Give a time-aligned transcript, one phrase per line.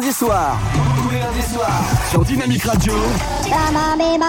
[0.00, 0.56] lundis soirs.
[1.02, 1.82] Tous les lundis soirs.
[2.10, 2.94] Sur Dynamique Radio.
[3.44, 4.22] Dynamic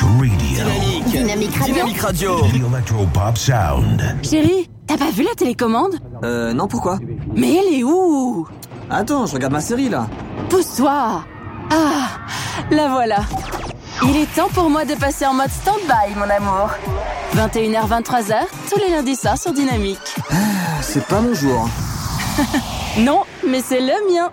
[0.00, 0.56] Radio.
[0.56, 1.04] Dynamique.
[1.12, 1.74] Dynamique Radio.
[1.74, 2.40] Dynamique Radio.
[2.40, 4.02] The Electropop Sound.
[4.22, 5.98] Chérie, t'as pas vu la télécommande?
[6.24, 6.98] Euh, non, pourquoi?
[7.34, 8.46] Mais elle est où?
[8.90, 10.06] Attends, je regarde ma série là.
[10.48, 11.24] Pousse-toi
[11.70, 12.08] Ah,
[12.70, 13.18] la voilà.
[14.04, 16.70] Il est temps pour moi de passer en mode stand-by, mon amour.
[17.34, 18.34] 21h, 23h,
[18.70, 20.16] tous les lundis soirs sur Dynamique.
[20.82, 21.68] C'est pas mon jour.
[22.98, 24.30] Non, mais c'est le mien.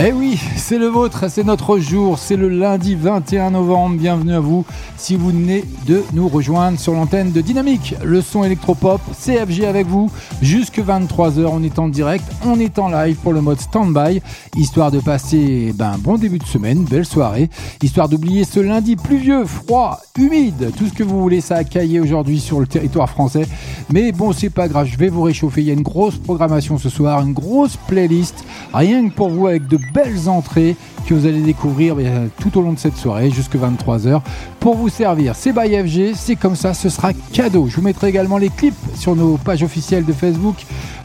[0.00, 3.98] Eh oui, c'est le vôtre, c'est notre jour, c'est le lundi 21 novembre.
[3.98, 4.64] Bienvenue à vous
[4.96, 7.94] si vous venez de nous rejoindre sur l'antenne de Dynamique.
[8.02, 10.10] Le son électropop, CFG avec vous,
[10.40, 11.46] jusque 23h.
[11.52, 14.22] On est en direct, on est en live pour le mode stand-by,
[14.56, 17.50] histoire de passer ben, un bon début de semaine, belle soirée,
[17.82, 22.00] histoire d'oublier ce lundi pluvieux, froid, humide, tout ce que vous voulez, ça a caillé
[22.00, 23.46] aujourd'hui sur le territoire français.
[23.92, 25.60] Mais bon, c'est pas grave, je vais vous réchauffer.
[25.60, 29.48] Il y a une grosse programmation ce soir, une grosse playlist, rien que pour vous
[29.48, 33.30] avec de belles entrées que vous allez découvrir eh, tout au long de cette soirée
[33.30, 34.20] jusque 23h
[34.60, 35.34] pour vous servir.
[35.34, 37.66] C'est by FG, c'est comme ça, ce sera cadeau.
[37.68, 40.56] Je vous mettrai également les clips sur nos pages officielles de Facebook,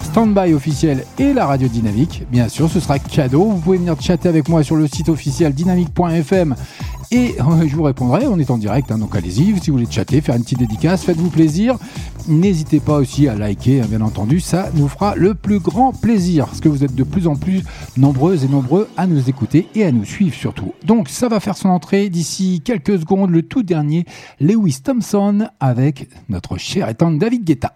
[0.04, 2.24] Standby officiel et la radio dynamique.
[2.32, 3.44] Bien sûr, ce sera cadeau.
[3.44, 6.56] Vous pouvez venir chatter avec moi sur le site officiel dynamique.fm
[7.12, 9.88] et euh, je vous répondrai, on est en direct, hein, donc allez-y, si vous voulez
[9.90, 11.78] chatter, faire une petite dédicace, faites-vous plaisir.
[12.28, 16.46] N'hésitez pas aussi à liker, hein, bien entendu, ça nous fera le plus grand plaisir,
[16.46, 17.64] parce que vous êtes de plus en plus
[17.96, 20.74] nombreuses et nombreux à nous écouter et à nous suivre surtout.
[20.86, 24.06] Donc ça va faire son entrée d'ici quelques secondes, le tout dernier,
[24.42, 27.74] Lewis Thompson avec notre cher tendre David Guetta.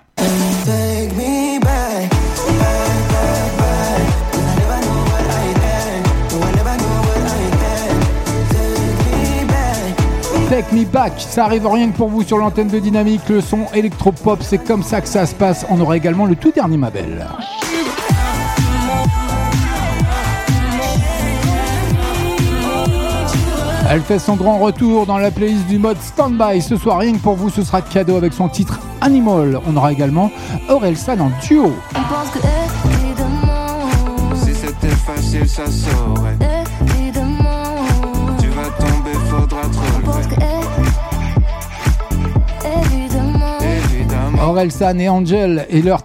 [10.51, 13.67] Take Me Back, ça arrive rien que pour vous sur l'antenne de Dynamique, le son
[13.73, 15.65] électropop, c'est comme ça que ça se passe.
[15.69, 17.25] On aura également le tout dernier Mabel.
[23.89, 26.61] Elle fait son grand retour dans la playlist du mode Standby.
[26.61, 29.57] Ce soir, rien que pour vous, ce sera cadeau avec son titre Animal.
[29.65, 30.31] On aura également
[30.67, 31.71] Aurel San en duo.
[31.95, 32.39] On pense que
[34.35, 36.60] Si c'était facile, ça saurait.
[44.51, 44.61] Évidemment.
[44.61, 46.03] Aurel San et Angel et leur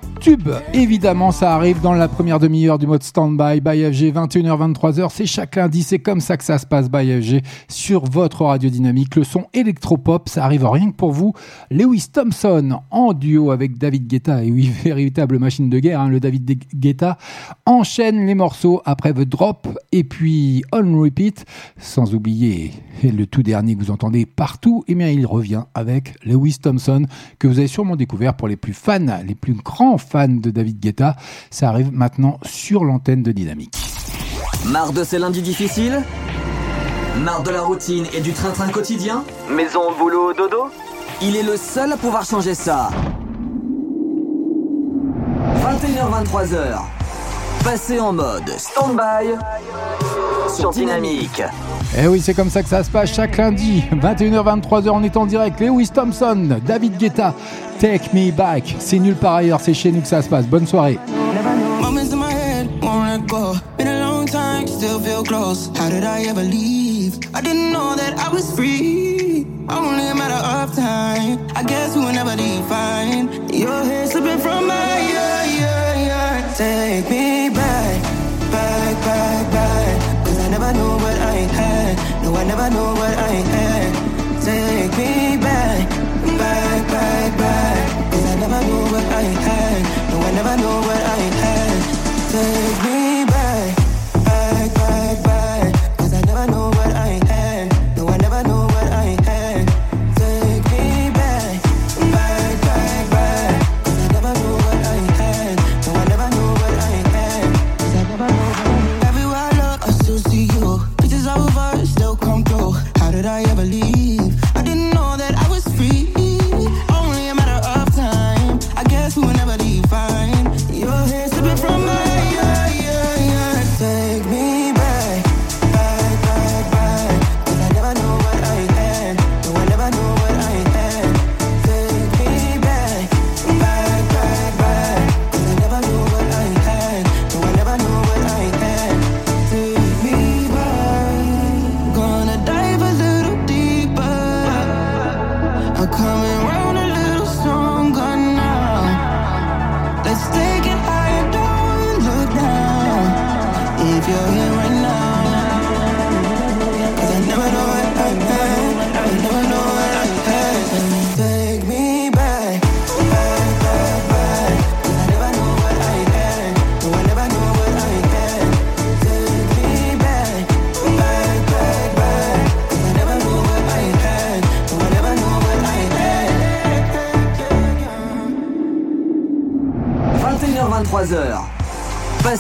[0.75, 5.09] Évidemment, ça arrive dans la première demi-heure du mode Standby by FG, 21h-23h.
[5.13, 8.69] C'est chaque lundi, c'est comme ça que ça se passe by FG sur votre radio
[8.69, 9.15] dynamique.
[9.15, 11.33] Le son électropop, ça arrive rien que pour vous.
[11.71, 16.19] Lewis Thompson en duo avec David Guetta, et oui, véritable machine de guerre, hein, le
[16.19, 17.19] David Guetta,
[17.65, 21.45] enchaîne les morceaux après The Drop et puis On Repeat,
[21.79, 22.73] sans oublier
[23.05, 27.07] le tout dernier que vous entendez partout, et bien il revient avec Lewis Thompson,
[27.39, 30.81] que vous avez sûrement découvert pour les plus fans, les plus grands fans de David
[30.81, 31.17] Guetta.
[31.51, 33.77] Ça arrive maintenant sur l'antenne de Dynamique.
[34.67, 36.03] Marre de ces lundis difficiles?
[37.23, 39.25] Marre de la routine et du train-train quotidien?
[39.51, 40.71] Maison, boulot, dodo?
[41.23, 42.91] Il est le seul à pouvoir changer ça.
[45.63, 46.96] 21h-23h.
[47.67, 49.35] Passez en mode stand-by
[50.57, 51.43] sur Dynamique.
[51.99, 55.27] Eh oui, c'est comme ça que ça se passe chaque lundi, 21h-23h, on est en
[55.27, 55.59] direct.
[55.59, 57.35] Lewis Thompson, David Guetta,
[57.81, 58.77] Take Me Back.
[58.79, 60.47] C'est nulle part ailleurs, c'est chez nous que ça se passe.
[60.47, 61.01] Bonne soirée.
[63.27, 63.57] Go.
[82.47, 83.66] Never know what I had.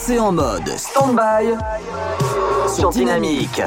[0.06, 1.56] Passez en mode stand-by
[2.68, 3.60] sur Dynamique.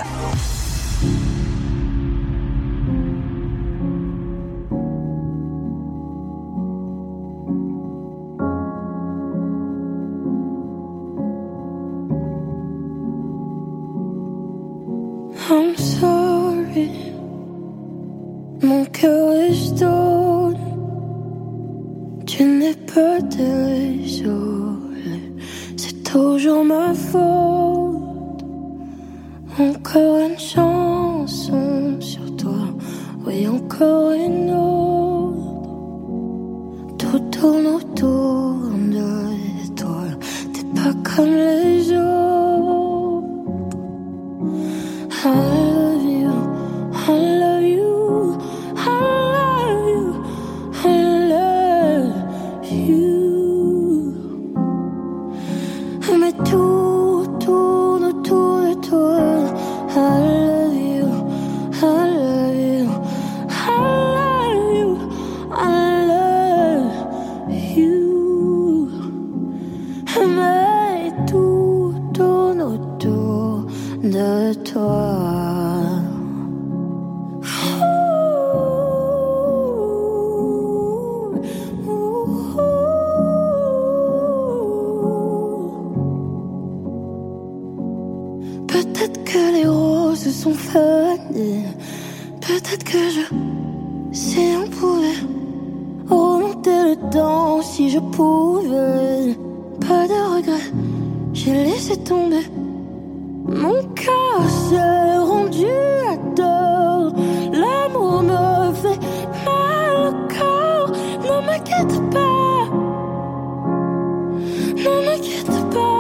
[114.80, 115.80] Ne m'inquiète pas.
[115.80, 115.99] Oh,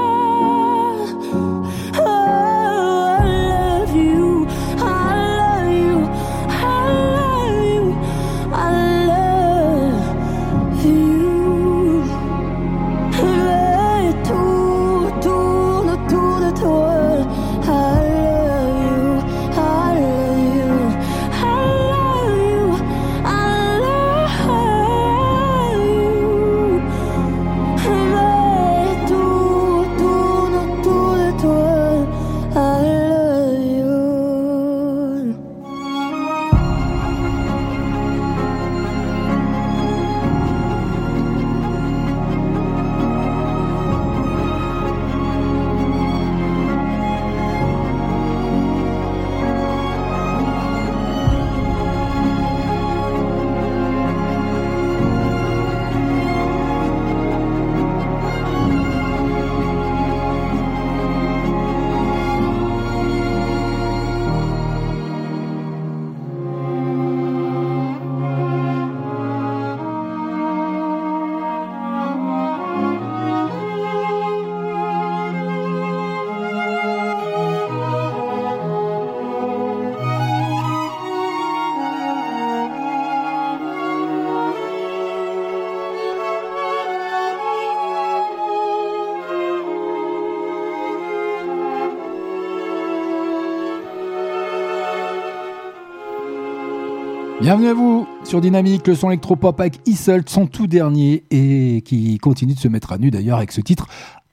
[97.50, 102.20] Bienvenue à vous sur Dynamique, le son électropop avec Isolt, son tout dernier, et qui
[102.20, 103.88] continue de se mettre à nu d'ailleurs avec ce titre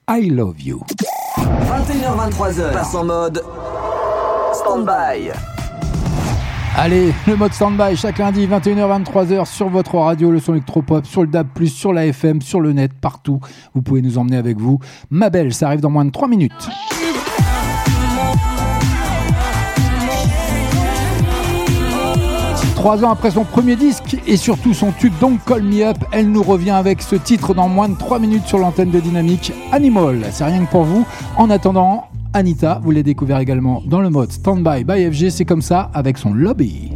[0.07, 0.83] I Love You.
[1.39, 2.73] 21h23h.
[2.75, 3.43] Passe en mode
[4.53, 5.31] stand-by.
[6.77, 11.29] Allez, le mode stand-by chaque lundi, 21h-23h sur votre radio, le son électropop, sur le
[11.29, 13.41] DAB+, sur la FM, sur le net, partout.
[13.73, 14.79] Vous pouvez nous emmener avec vous.
[15.09, 16.69] Ma belle, ça arrive dans moins de 3 minutes.
[22.87, 26.31] Trois ans après son premier disque et surtout son tube Don't Call Me Up, elle
[26.31, 30.25] nous revient avec ce titre dans moins de 3 minutes sur l'antenne de Dynamique Animal.
[30.31, 31.05] C'est rien que pour vous.
[31.37, 35.63] En attendant, Anita, vous l'avez découvert également dans le mode Standby by FG, c'est comme
[35.63, 36.93] ça avec son lobby.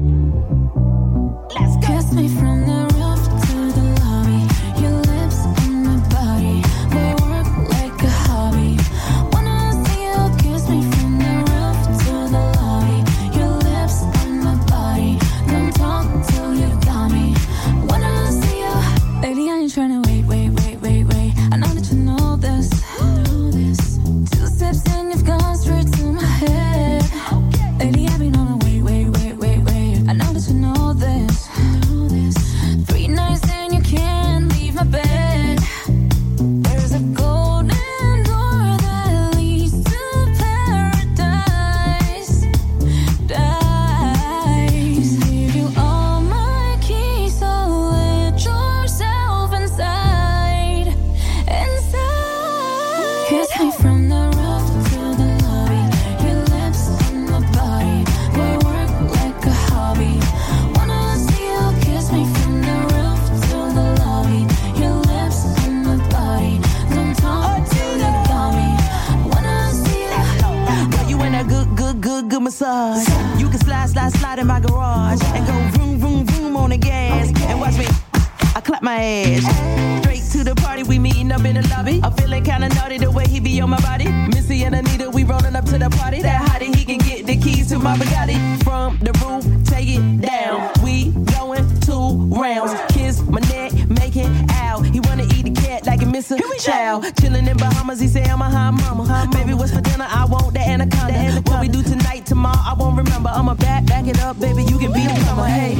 [84.75, 86.23] And Anita, we rolling up to the party.
[86.23, 88.63] That hottie, he can get the keys to my Bugatti.
[88.63, 90.71] From the roof, take it down.
[90.83, 92.73] We going two rounds.
[92.93, 94.85] Kiss my neck, make it out.
[94.87, 96.39] He wanna eat the cat like a Mr.
[96.59, 97.01] Chow.
[97.01, 99.05] Chillin' in Bahamas, he say I'm a high mama.
[99.05, 99.37] High mama.
[99.37, 100.07] Baby, what's for dinner?
[100.09, 101.43] I want the anaconda.
[101.51, 103.31] What we do tonight, tomorrow, I won't remember.
[103.31, 104.63] I'ma back, back it up, baby.
[104.65, 105.49] You can be the mama.
[105.49, 105.77] Hey.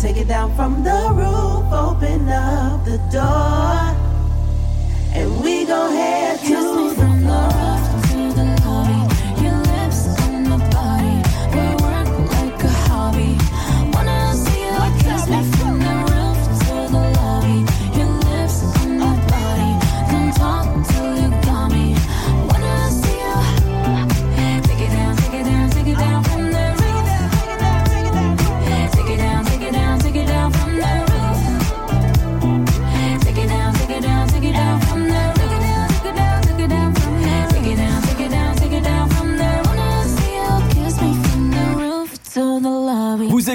[0.00, 4.07] Take it down from the roof, open up the door,
[5.14, 6.98] and we gon' head to the floor.
[6.98, 7.87] to the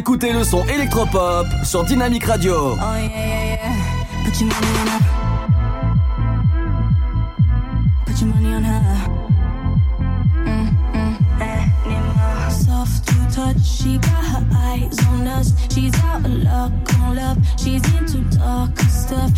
[0.03, 2.74] écoutez le son électropop sur Dynamic Radio.
[2.74, 3.72] Oh yeah, yeah, yeah.
[4.25, 5.00] Put your money on her.
[8.05, 8.81] Put your money on her.
[10.45, 12.50] Mm, mm, eh.
[12.50, 15.53] Soft to touch, she got her eyes on us.
[15.74, 17.38] She's out of luck on love.
[17.57, 19.31] She's into darker stuff.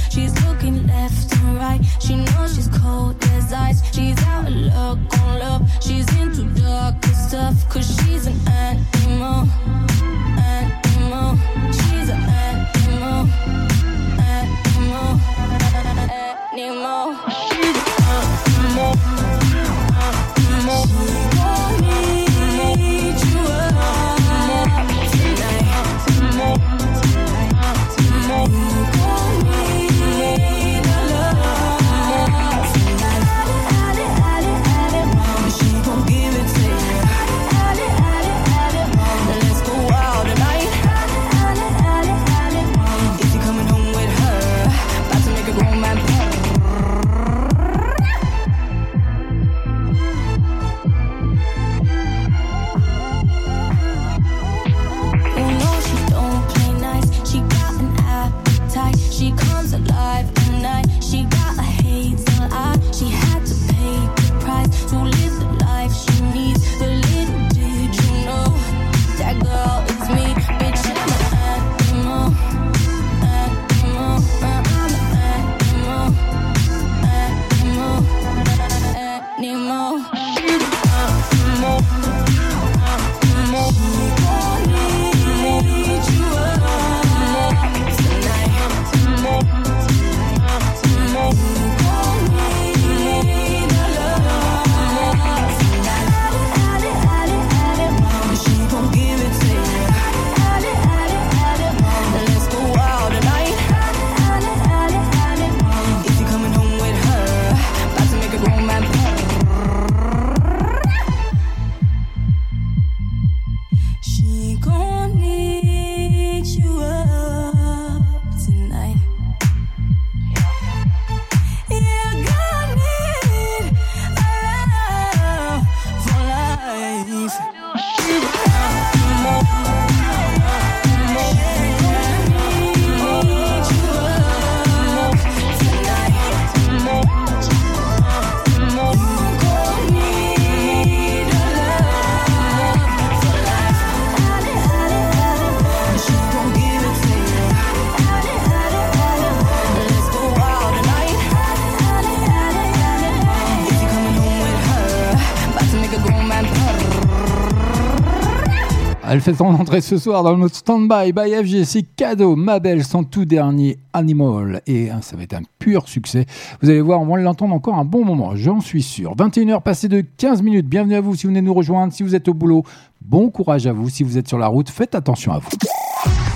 [159.16, 162.84] Elle fait son entrée ce soir dans le mode Standby by FGC cadeau, ma belle,
[162.84, 164.62] son tout dernier Animal.
[164.68, 166.26] Et hein, ça va être un pur succès.
[166.62, 169.16] Vous allez voir, on va l'entendre encore un bon moment, j'en suis sûr.
[169.16, 170.68] 21h passées de 15 minutes.
[170.68, 172.64] Bienvenue à vous si vous venez nous rejoindre, si vous êtes au boulot.
[173.00, 173.88] Bon courage à vous.
[173.88, 175.48] Si vous êtes sur la route, faites attention à vous.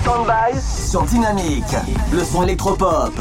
[0.00, 1.64] Standby sur Dynamic.
[2.14, 3.12] Le son électropop.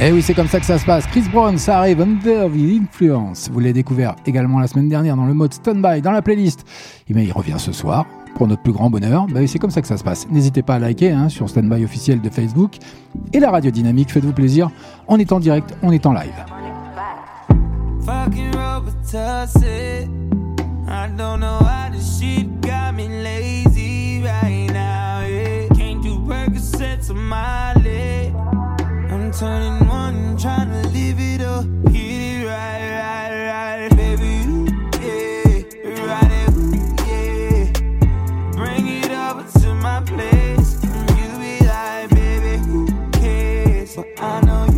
[0.00, 1.04] Eh oui, c'est comme ça que ça se passe.
[1.08, 3.50] Chris Brown, ça arrive Under the Influence.
[3.52, 6.64] Vous l'avez découvert également la semaine dernière dans le mode Standby, dans la playlist.
[7.10, 8.06] Et bien, il revient ce soir
[8.38, 10.28] pour notre plus grand bonheur, bah c'est comme ça que ça se passe.
[10.30, 12.78] N'hésitez pas à liker hein, sur Standby officiel de Facebook
[13.32, 14.12] et la radio dynamique.
[14.12, 14.70] Faites-vous plaisir.
[15.08, 16.22] On est en direct, on est en live.
[16.22, 16.44] live.
[43.98, 44.77] I know you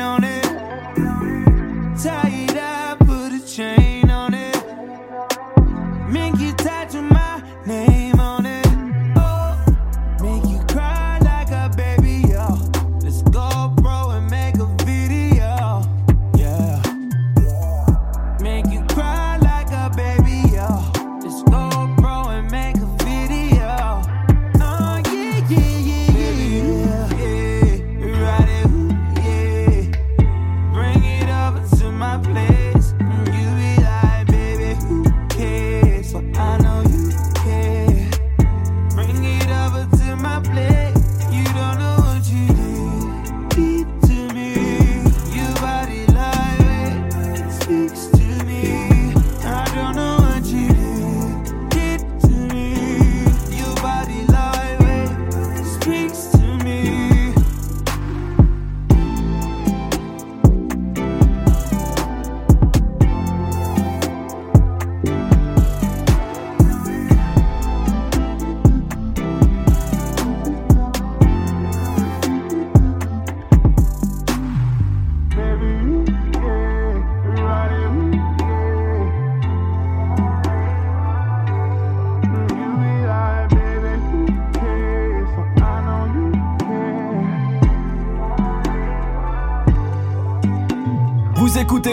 [0.00, 0.49] on it.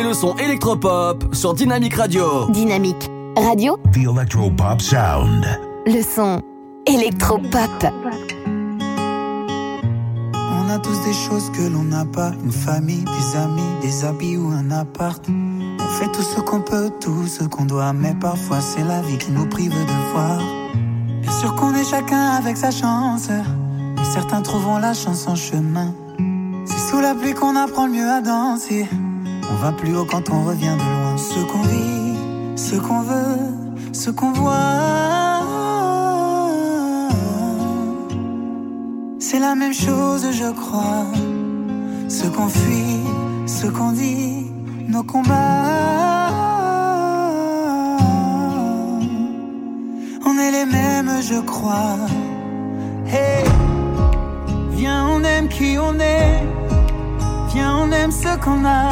[0.08, 2.50] Le son électropop sur Dynamique Radio.
[2.50, 5.46] Dynamique Radio, The Electropop Sound.
[5.86, 6.42] le son
[6.86, 7.86] électropop.
[10.34, 14.38] On a tous des choses que l'on n'a pas, une famille, des amis, des habits
[14.38, 15.22] ou un appart.
[15.28, 19.18] On fait tout ce qu'on peut, tout ce qu'on doit, mais parfois c'est la vie
[19.18, 20.40] qui nous prive de voir.
[21.22, 25.94] Bien sûr qu'on est chacun avec sa chance, mais certains trouveront la chance en chemin.
[26.66, 28.88] C'est sous la pluie qu'on apprend le mieux à danser.
[29.52, 31.18] On va plus haut quand on revient de loin.
[31.18, 33.40] Ce qu'on vit, ce qu'on veut,
[33.94, 35.08] ce qu'on voit.
[39.20, 41.06] C'est la même chose, je crois.
[42.08, 43.02] Ce qu'on fuit,
[43.46, 44.52] ce qu'on dit,
[44.88, 46.32] nos combats.
[50.26, 51.98] On est les mêmes, je crois.
[53.06, 53.44] Hey,
[54.72, 56.44] viens, on aime qui on est.
[57.54, 58.92] Viens, on aime ce qu'on a.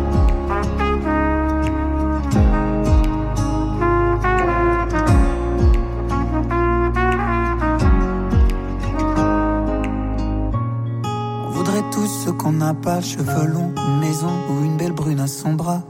[12.11, 15.53] Voudrait tous ce qu'on n'a pas, cheveux longs, maison ou une belle brune à son
[15.53, 15.81] bras.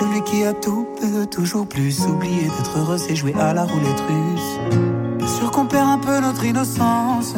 [0.00, 2.00] Celui qui a tout, peut toujours plus.
[2.06, 4.76] Oublier d'être heureux, c'est jouer à la roulette russe.
[5.18, 7.34] Bien sûr qu'on perd un peu notre innocence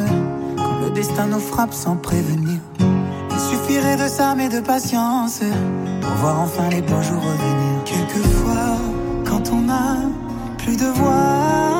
[0.57, 2.59] quand le destin nous frappe sans prévenir.
[2.79, 5.39] Il suffirait de mais de patience
[6.01, 7.83] pour voir enfin les beaux jours revenir.
[7.85, 8.77] Quelquefois,
[9.25, 9.97] quand on a
[10.57, 11.70] plus de voix,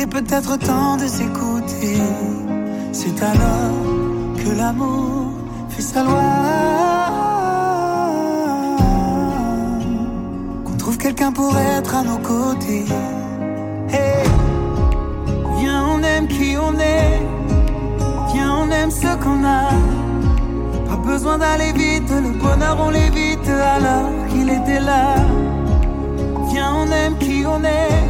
[0.00, 2.00] est peut-être temps de s'écouter.
[2.92, 3.76] C'est alors
[4.42, 5.32] que l'amour
[5.68, 6.22] fait sa loi.
[10.64, 12.86] Qu'on trouve quelqu'un pour être à nos côtés.
[13.90, 14.24] Hey,
[15.58, 17.20] viens, on aime qui on est.
[18.32, 19.68] Viens, on aime ce qu'on a.
[20.88, 25.16] Pas besoin d'aller vite, le bonheur on l'évite alors qu'il était là.
[26.50, 28.09] Viens, on aime qui on est.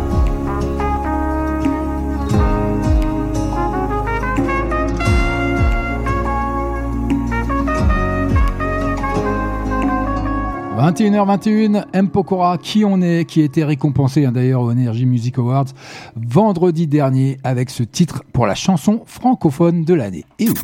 [10.81, 12.09] 21h21, M.
[12.09, 15.67] Pokora, qui on est, qui a été récompensé hein, d'ailleurs aux Energy Music Awards
[16.15, 20.25] vendredi dernier avec ce titre pour la chanson francophone de l'année.
[20.39, 20.55] Et oui.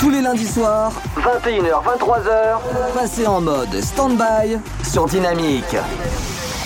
[0.00, 5.76] Tous les lundis soirs, 21h, 23h, passez en mode stand-by sur Dynamique.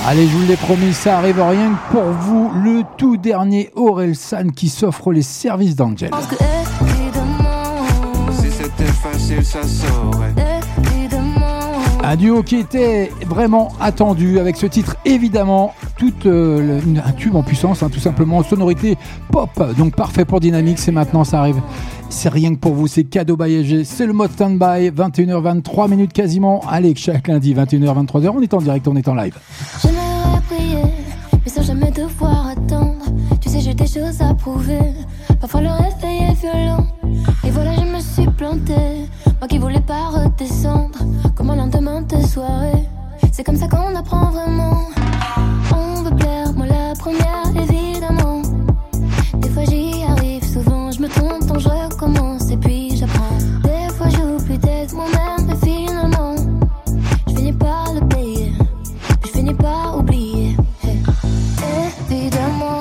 [0.06, 2.50] Allez, je vous l'ai promis, ça arrive rien que pour vous.
[2.64, 6.10] Le tout dernier Aurel San qui s'offre les services d'Angel.
[8.30, 10.55] Si c'était facile, ça saurait.
[12.08, 17.42] Un duo qui était vraiment attendu avec ce titre, évidemment, tout euh, un tube en
[17.42, 18.96] puissance, hein, tout simplement, sonorité
[19.32, 21.60] pop, donc parfait pour Dynamique, c'est maintenant, ça arrive.
[22.08, 26.12] C'est rien que pour vous, c'est cadeau FG, c'est le mode stand-by, 21h, 23 minutes
[26.12, 26.62] quasiment.
[26.68, 29.36] Allez, chaque lundi, 21h, 23h, on est en direct, on est en live.
[31.44, 33.04] Mais sans jamais devoir attendre.
[33.40, 34.92] Tu sais, j'ai des choses à prouver.
[35.40, 36.86] Parfois le réveil est violent.
[37.44, 38.26] Et voilà, je me suis.
[39.38, 40.98] Moi qui voulais pas redescendre.
[41.34, 42.84] Comme un lendemain de soirée.
[43.32, 44.84] C'est comme ça qu'on apprend vraiment.
[45.74, 48.42] On veut plaire, moi la première, évidemment.
[49.34, 53.36] Des fois j'y arrive, souvent je me trompe, donc je recommence et puis j'apprends.
[53.62, 56.34] Des fois j'oublie d'être moi-même, et finalement,
[57.28, 58.52] je finis par le payer.
[59.24, 60.56] Je finis par oublier.
[62.10, 62.80] Évidemment,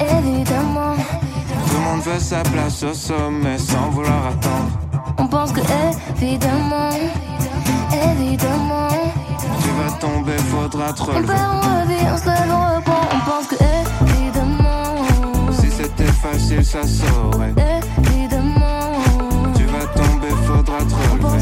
[0.00, 0.94] évidemment,
[1.66, 4.51] Tout le monde veut sa place au sommet sans vouloir attendre.
[6.22, 6.90] On évidemment,
[8.10, 8.88] évidemment,
[9.62, 11.26] Tu vas tomber, faudra te on relever.
[11.26, 13.08] perd, on revit, on se lève, on reprend.
[13.12, 14.94] On pense que évidemment,
[15.52, 17.54] Si c'était facile, ça saurait.
[18.14, 18.92] évidemment,
[19.56, 21.41] Tu vas tomber, faudra te on relever.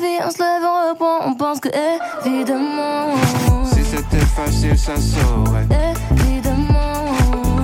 [0.00, 1.30] Perd, on se lève, on reprend.
[1.30, 1.68] On pense que
[2.24, 3.14] évidemment.
[3.72, 5.66] Si c'était facile, ça saurait.
[6.26, 7.04] Évidemment,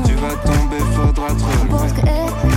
[0.07, 2.54] Tu vas tomber, faudra te on pense que é-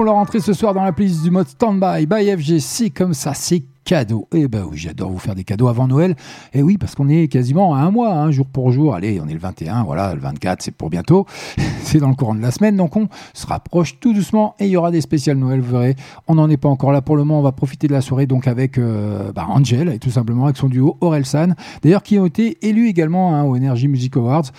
[0.00, 2.58] font leur entrée ce soir dans la playlist du mode Standby by FG.
[2.58, 4.26] C'est comme ça, c'est cadeaux.
[4.34, 6.16] Eh ben oui, j'adore vous faire des cadeaux avant Noël.
[6.54, 8.94] Et oui, parce qu'on est quasiment à un mois, hein, jour pour jour.
[8.94, 11.26] Allez, on est le 21, voilà, le 24, c'est pour bientôt.
[11.82, 14.70] c'est dans le courant de la semaine, donc on se rapproche tout doucement et il
[14.70, 15.96] y aura des spéciales Noël, vous verrez.
[16.28, 18.26] On n'en est pas encore là pour le moment, on va profiter de la soirée
[18.26, 21.48] donc avec euh, bah, Angel et tout simplement avec son duo Orelsan,
[21.82, 24.50] d'ailleurs qui ont été élus également hein, au Energy Music Awards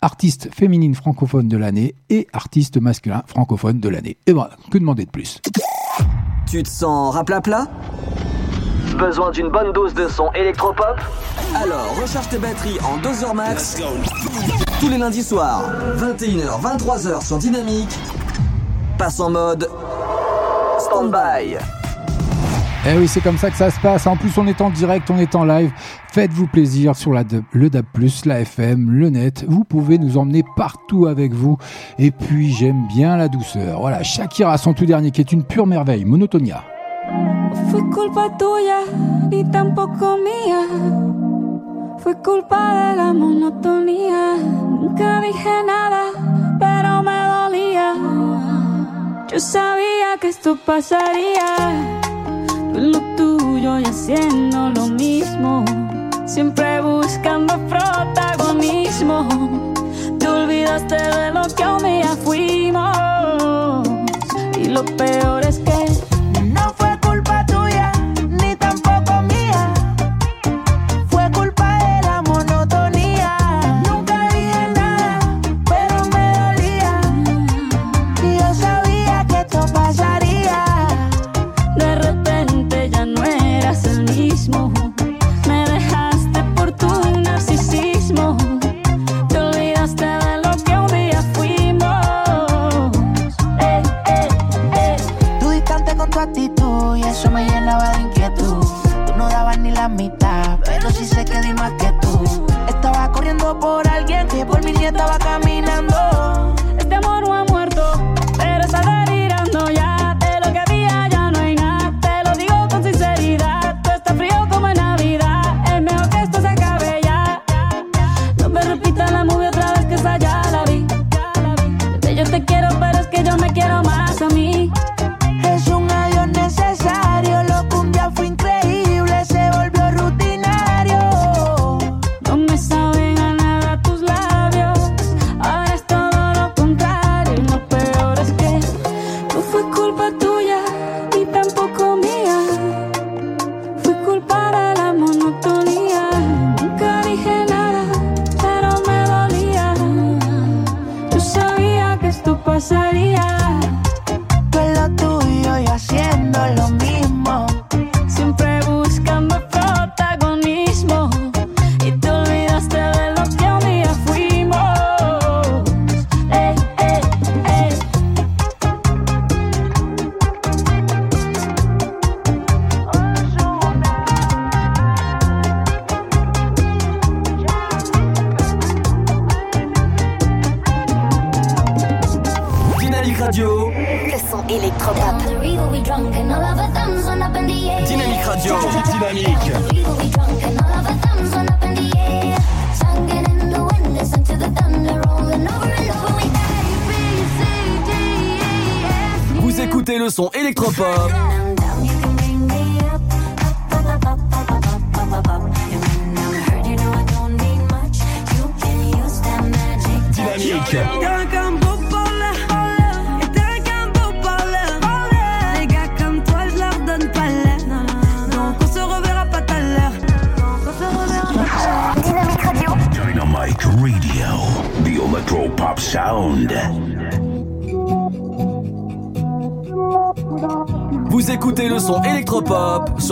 [0.00, 4.16] artiste féminine francophone de l'année et artiste masculin francophone de l'année.
[4.26, 5.40] Et voilà, que demander de plus?
[6.46, 7.66] Tu te sens raplapla?
[8.98, 10.98] Besoin d'une bonne dose de son électropop?
[11.54, 13.80] Alors recharge tes batteries en 2 heures max.
[14.80, 15.64] Tous les lundis soirs,
[15.96, 17.96] 21h, 23h sur Dynamique.
[18.98, 19.68] Passe en mode
[20.80, 21.58] stand-by.
[22.86, 24.06] Eh oui, c'est comme ça que ça se passe.
[24.06, 25.72] En plus, on est en direct, on est en live.
[26.12, 27.86] Faites-vous plaisir sur la, le DAB+,
[28.24, 29.44] la FM, le net.
[29.48, 31.58] Vous pouvez nous emmener partout avec vous.
[31.98, 33.80] Et puis, j'aime bien la douceur.
[33.80, 36.04] Voilà, Shakira, son tout dernier, qui est une pure merveille.
[36.04, 36.62] Monotonia.
[52.74, 55.64] Lo tuyo y haciendo lo mismo.
[56.26, 59.28] Siempre buscando protagonismo.
[60.18, 63.88] Te olvidaste de lo que un día fuimos.
[64.58, 65.57] Y lo peor es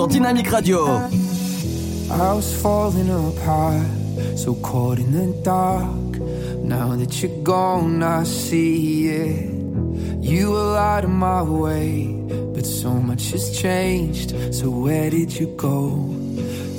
[0.08, 0.86] que Dynamique Radio.
[2.10, 3.86] I was falling apart,
[4.36, 6.20] so caught in the dark.
[6.62, 9.50] Now that you're gone, I see it.
[10.22, 12.06] You were out of my way,
[12.54, 14.34] but so much has changed.
[14.54, 16.14] So where did you go?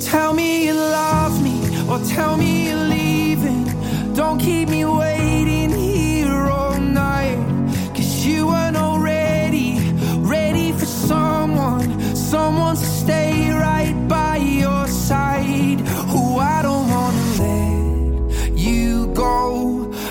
[0.00, 1.58] Tell me you love me,
[1.90, 3.64] or tell me you're leaving.
[4.14, 7.38] Don't keep me waiting here all night.
[7.94, 9.78] Cause you weren't already
[10.18, 12.76] ready for someone, someone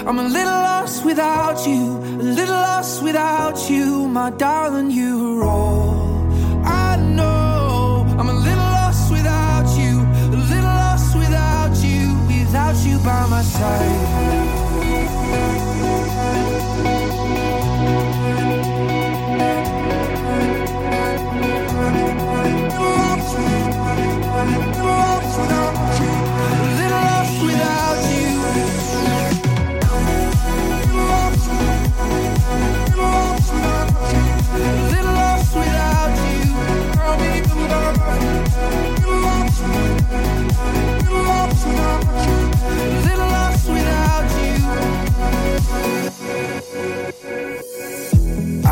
[0.08, 4.90] I'm a little lost without you, a little lost without you, my darling.
[4.90, 8.06] You are all I know.
[8.18, 10.00] I'm a little lost without you,
[10.34, 14.47] a little lost without you, without you by my side.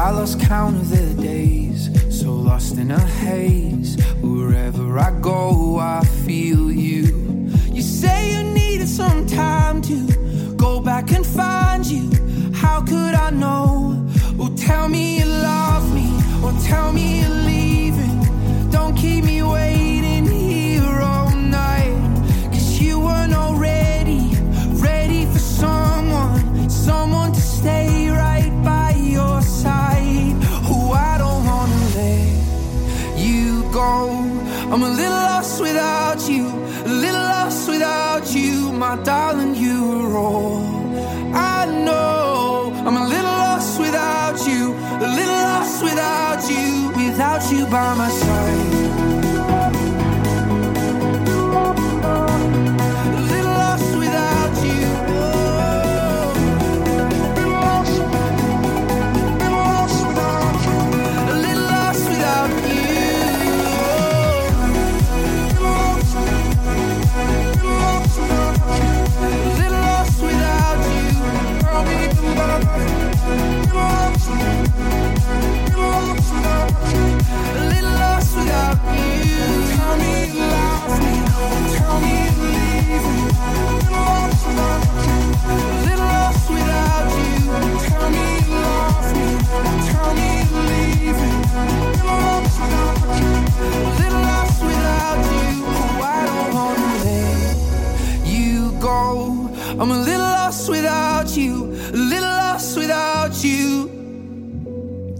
[0.05, 3.97] I lost count of the days, so lost in a haze.
[4.21, 7.49] Wherever I go, I feel you.
[7.71, 12.11] You say you needed some time to go back and find you.
[12.53, 14.05] How could I know?
[14.39, 16.07] Oh, tell me you love me,
[16.43, 18.69] or tell me you're leaving.
[18.69, 20.14] Don't keep me waiting
[34.75, 39.55] I'm a little lost without you, a little lost without you, my darling.
[39.55, 40.57] You were all
[41.33, 42.73] I know.
[42.85, 48.09] I'm a little lost without you, a little lost without you, without you by my
[48.09, 48.84] side.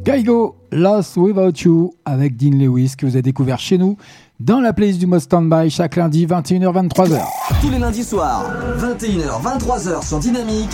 [0.06, 3.98] Kaigo, Lost Without You, avec Dean Lewis, que vous avez découvert chez nous,
[4.40, 7.22] dans la playlist du mode Standby, chaque lundi, 21h-23h.
[7.60, 8.46] Tous les lundis soirs,
[8.78, 10.70] 21h, 23h sur Dynamique.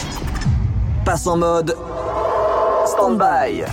[1.05, 1.77] Passe en mode
[2.87, 3.63] stand-by.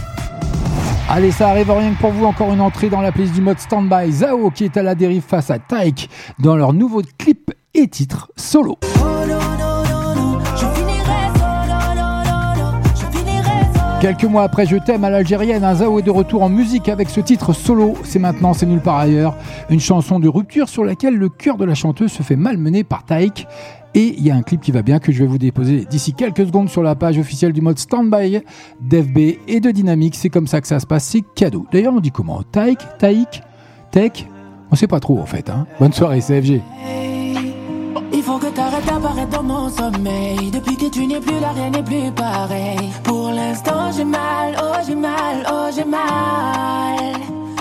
[1.09, 3.59] Allez, ça arrive rien que pour vous, encore une entrée dans la playlist du mode
[3.59, 4.13] Standby.
[4.13, 8.31] Zao, qui est à la dérive face à Taik, dans leur nouveau clip et titre
[8.37, 8.79] solo.
[14.01, 17.11] Quelques mois après Je t'aime à l'algérienne, un Zao est de retour en musique avec
[17.11, 17.95] ce titre solo.
[18.05, 19.35] C'est maintenant, c'est nulle part ailleurs.
[19.71, 23.05] Une chanson de rupture sur laquelle le cœur de la chanteuse se fait malmener par
[23.05, 23.49] Taïk.
[23.95, 26.13] Et il y a un clip qui va bien que je vais vous déposer d'ici
[26.13, 28.43] quelques secondes sur la page officielle du mode Standby
[28.81, 30.15] d'FB et de Dynamique.
[30.15, 31.67] C'est comme ça que ça se passe, c'est cadeau.
[31.73, 33.43] D'ailleurs, on dit comment Taïk Taïk
[33.91, 34.27] Tech
[34.71, 35.51] On sait pas trop en fait.
[35.51, 35.67] Hein.
[35.81, 36.61] Bonne soirée, CFG.
[38.13, 40.51] Il faut que t'arrêtes d'apparaître dans mon sommeil.
[40.51, 42.91] Depuis que tu n'es plus là, rien n'est plus pareil.
[43.05, 47.19] Pour l'instant, j'ai mal, oh j'ai mal, oh j'ai mal.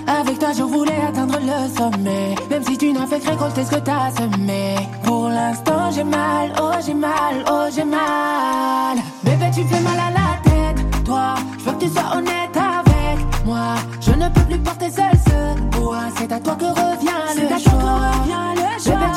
[0.08, 2.36] Avec toi, je voulais atteindre le sommet.
[2.50, 4.76] Même si tu n'as fait que récolter ce que t'as semé.
[5.04, 8.98] Pour l'instant, j'ai mal, oh j'ai mal, oh j'ai mal.
[9.24, 11.04] Bébé, tu fais mal à la tête.
[11.04, 13.76] Toi, je veux que tu sois honnête avec moi.
[14.00, 16.06] Je ne peux plus porter seul ce poids.
[16.18, 18.12] C'est à toi que revient le choix.
[18.26, 18.41] Bébé,
[18.78, 19.16] tu fais mal à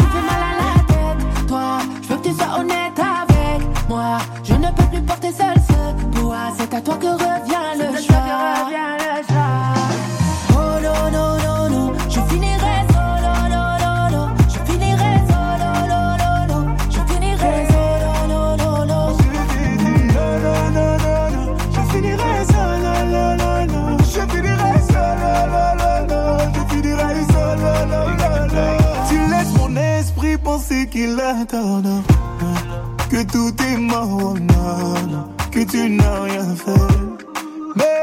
[6.81, 8.17] à toi que revient le choix.
[10.53, 11.93] Oh non, non, non, non.
[12.09, 14.29] Je finirai solo, non, non, non.
[14.49, 16.65] Je finirai solo, non, non, non.
[16.95, 19.07] Je finirai solo, non, non, non.
[20.17, 21.49] Non, non, non, non, non.
[21.75, 23.87] Je finirai seul, non, non, non.
[24.15, 25.19] Je finirai seul,
[25.83, 26.29] non, non.
[26.55, 28.73] Je finirai seul, non, non, non.
[29.09, 32.03] Tu laisses mon esprit penser qu'il a tort, non.
[33.11, 34.35] Que tout est mort,
[35.81, 36.95] tu n'as rien fait.
[37.77, 38.03] Mais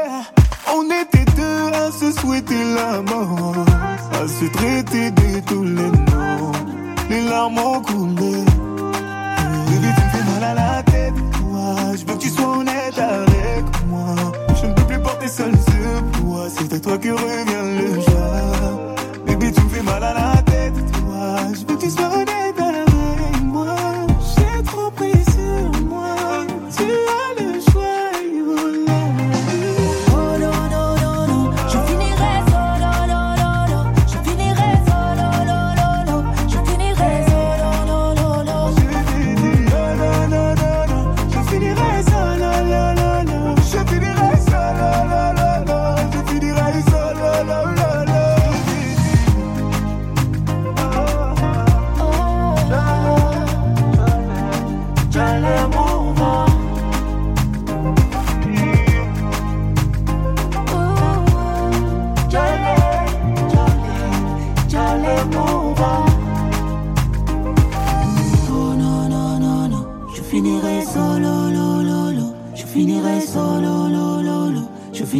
[0.74, 3.54] on était deux à se souhaiter la mort,
[4.12, 6.52] à se traiter de tous les noms.
[7.10, 8.44] Les larmes ont coulé.
[9.68, 11.14] Bébé, tu me fais mal à la tête.
[11.42, 14.14] Moi, je veux que tu sois honnête avec moi.
[14.60, 16.48] Je ne peux plus porter seul ce poids.
[16.50, 18.96] C'est à toi que revient le joie.
[19.26, 20.74] Bébé, tu me fais mal à la tête.
[20.92, 22.57] Toi, je veux que tu sois honnête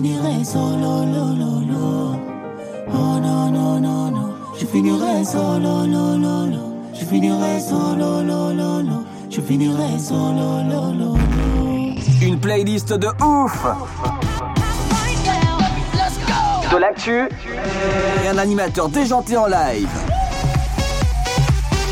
[0.01, 2.21] finirai solo, lo, lo, lo.
[2.93, 4.35] Oh non, non, non, non.
[4.57, 6.75] Je finirai solo, lo, lo, lo.
[6.93, 9.05] Je finirai solo, lo, lo, lo.
[9.29, 11.99] Je finirai solo, lo, lo, lo.
[12.23, 13.67] Une playlist de ouf
[16.71, 17.29] De l'actu
[18.23, 19.89] et un animateur déjanté en live.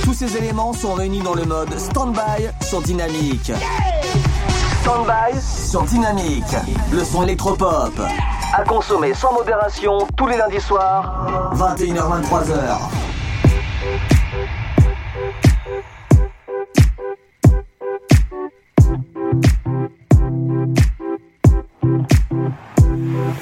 [0.04, 3.50] Tous ces éléments sont réunis dans le mode Standby sur Dynamique.
[4.86, 6.44] Standby sur Dynamique.
[6.92, 7.92] Le son électropop.
[8.54, 11.26] À consommer sans modération tous les lundis soirs,
[11.56, 12.78] 21h-23h.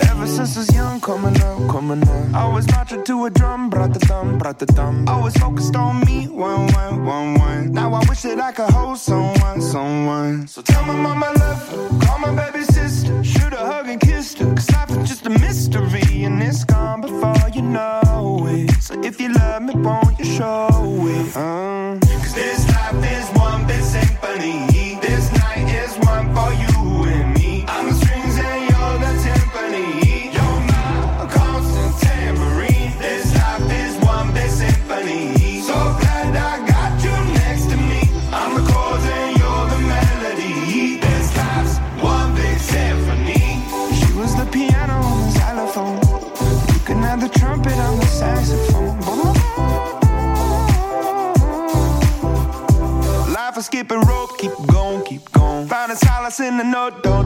[0.01, 2.35] Ever since I was young, coming up, coming up.
[2.35, 3.44] I was marching to a drum,
[4.45, 5.09] brought the thumb, brought the thumb.
[5.09, 7.73] Always focused on me, one, one, one, one.
[7.73, 10.47] Now I wish that I could hold someone, someone.
[10.47, 13.99] So tell my mama I love her, call my baby sister, shoot a hug and
[13.99, 14.55] kiss her.
[14.55, 18.71] Cause life is just a mystery, and it's gone before you know it.
[18.83, 20.69] So if you love me, won't you show
[21.09, 21.37] it?
[21.37, 21.99] Uh.
[22.03, 24.99] Cause this life is one big symphony.
[25.01, 27.04] This night is one for you
[56.55, 57.24] in the note, dot,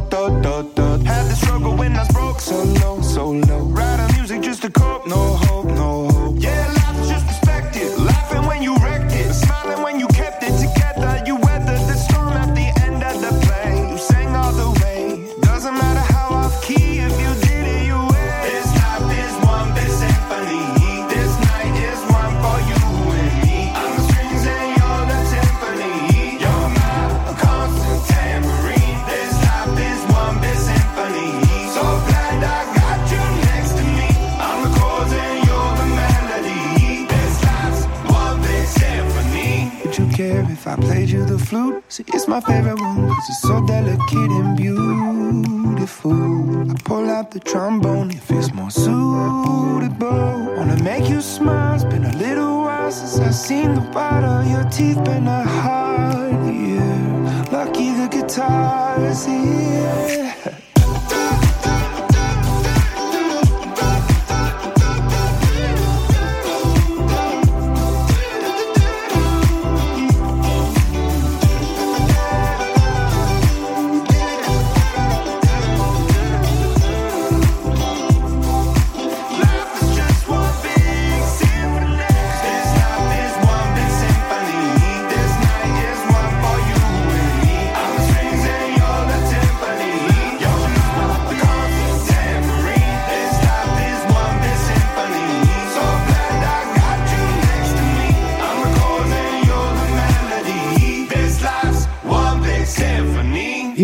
[59.01, 59.58] I see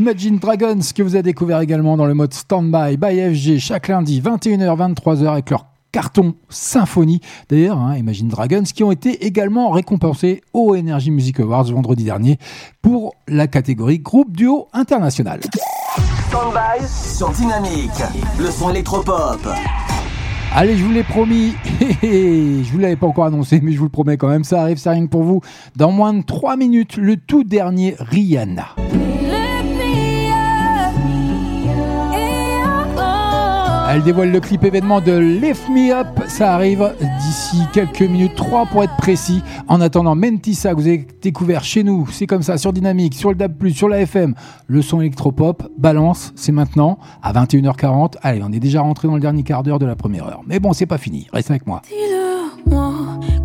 [0.05, 4.21] Imagine Dragons que vous avez découvert également dans le mode Standby by FG chaque lundi
[4.21, 7.23] 21h 23h avec leur carton symphonie.
[7.49, 12.37] D'ailleurs, hein, Imagine Dragons qui ont été également récompensés au Energy Music Awards vendredi dernier
[12.83, 15.41] pour la catégorie groupe duo international.
[16.29, 18.03] Standby sur Dynamique.
[18.39, 19.41] Le son électropop.
[20.55, 21.55] Allez, je vous l'ai promis,
[22.03, 24.77] je vous l'avais pas encore annoncé, mais je vous le promets quand même, ça arrive,
[24.77, 25.41] c'est rien que pour vous.
[25.77, 28.67] Dans moins de 3 minutes, le tout dernier Rihanna.
[33.95, 36.09] Elle dévoile le clip événement de Lift Me Up.
[36.27, 39.41] Ça arrive d'ici quelques minutes, 3 pour être précis.
[39.69, 43.29] En attendant, Mentissa, que vous avez découvert chez nous, c'est comme ça, sur Dynamique, sur
[43.29, 44.35] le DAB+, sur la FM.
[44.67, 48.15] Le son électropop, balance, c'est maintenant, à 21h40.
[48.21, 50.41] Allez, on est déjà rentré dans le dernier quart d'heure de la première heure.
[50.45, 51.81] Mais bon, c'est pas fini, reste avec moi.
[51.87, 52.95] Dis-le-moi,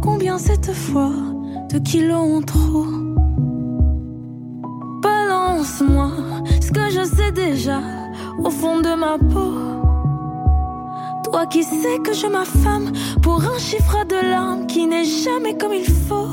[0.02, 1.12] combien cette fois
[1.72, 2.88] de kilos trop?
[5.04, 6.10] Balance-moi
[6.60, 7.82] ce que je sais déjà
[8.44, 9.89] au fond de ma peau.
[11.32, 15.74] Toi qui sais que je m'affame pour un chiffre de larmes qui n'est jamais comme
[15.74, 16.28] il faut.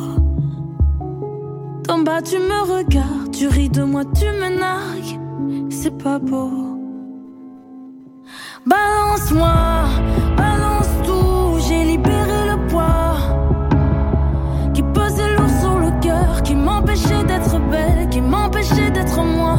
[1.87, 5.21] T'en bas, tu me regardes, tu ris de moi, tu me nargues.
[5.71, 6.51] C'est pas beau.
[8.65, 9.55] Balance-moi,
[10.37, 13.17] balance tout, j'ai libéré le poids
[14.73, 19.59] qui pesait lourd sur le cœur, qui m'empêchait d'être belle, qui m'empêchait d'être moi.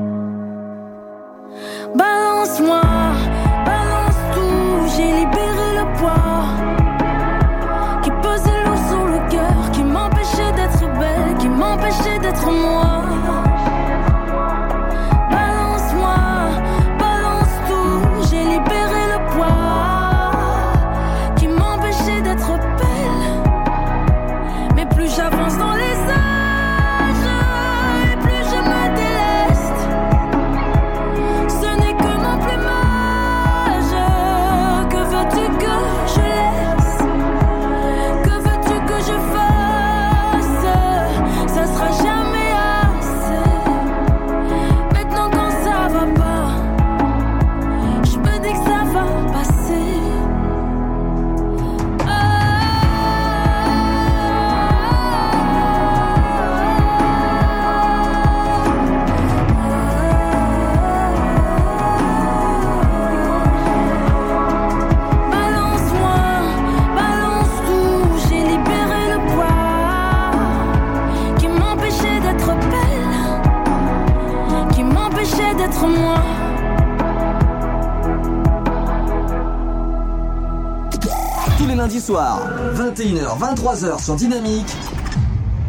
[82.11, 84.75] 21h, 23h sur Dynamique,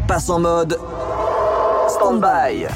[0.07, 0.77] passe en mode
[1.87, 2.67] stand-by.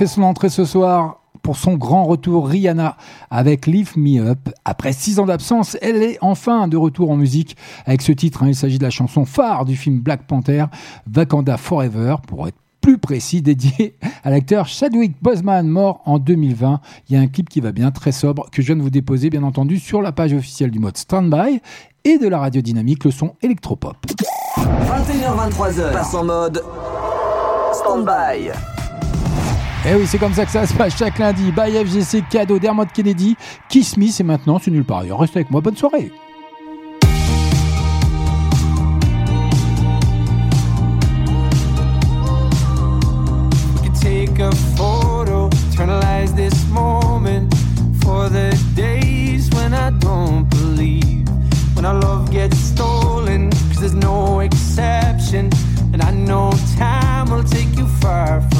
[0.00, 2.96] Fait son entrée ce soir pour son grand retour Rihanna
[3.30, 4.48] avec Lift Me Up.
[4.64, 8.42] Après six ans d'absence, elle est enfin de retour en musique avec ce titre.
[8.42, 8.48] Hein.
[8.48, 10.64] il s'agit de la chanson phare du film Black Panther,
[11.14, 13.94] Wakanda Forever, pour être plus précis, dédié
[14.24, 16.80] à l'acteur Chadwick Boseman, mort en 2020.
[17.10, 18.88] Il y a un clip qui va bien, très sobre, que je viens de vous
[18.88, 21.60] déposer, bien entendu, sur la page officielle du mode Standby
[22.04, 23.98] et de la radio dynamique, le son électropop.
[24.56, 26.64] 21h23h, passe en mode
[27.74, 28.50] Standby.
[29.86, 31.50] Eh oui, c'est comme ça que ça se passe chaque lundi.
[31.52, 33.36] Bye FGC, cadeau Dermot Kennedy,
[33.68, 35.18] Kiss Me, c'est maintenant, c'est nulle part ailleurs.
[35.20, 36.12] Reste avec moi, bonne soirée.
[46.36, 47.52] this moment
[48.02, 49.50] for the days
[51.80, 55.50] when our love gets stolen, cause there's no exception.
[55.94, 58.59] And I know time will take you far from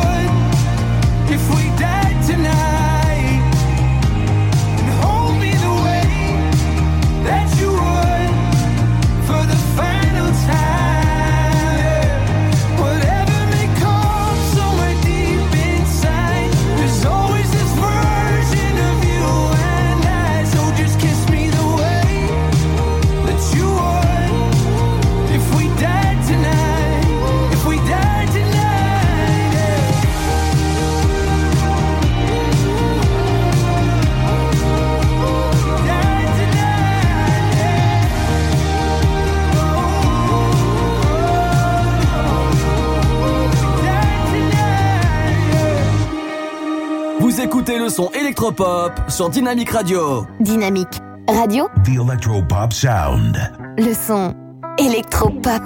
[47.51, 50.25] écoutez le son électropop sur Dynamique Radio.
[50.39, 51.67] Dynamique Radio.
[51.83, 53.37] The Electropop Sound.
[53.77, 54.33] Le son
[54.77, 55.61] électropop.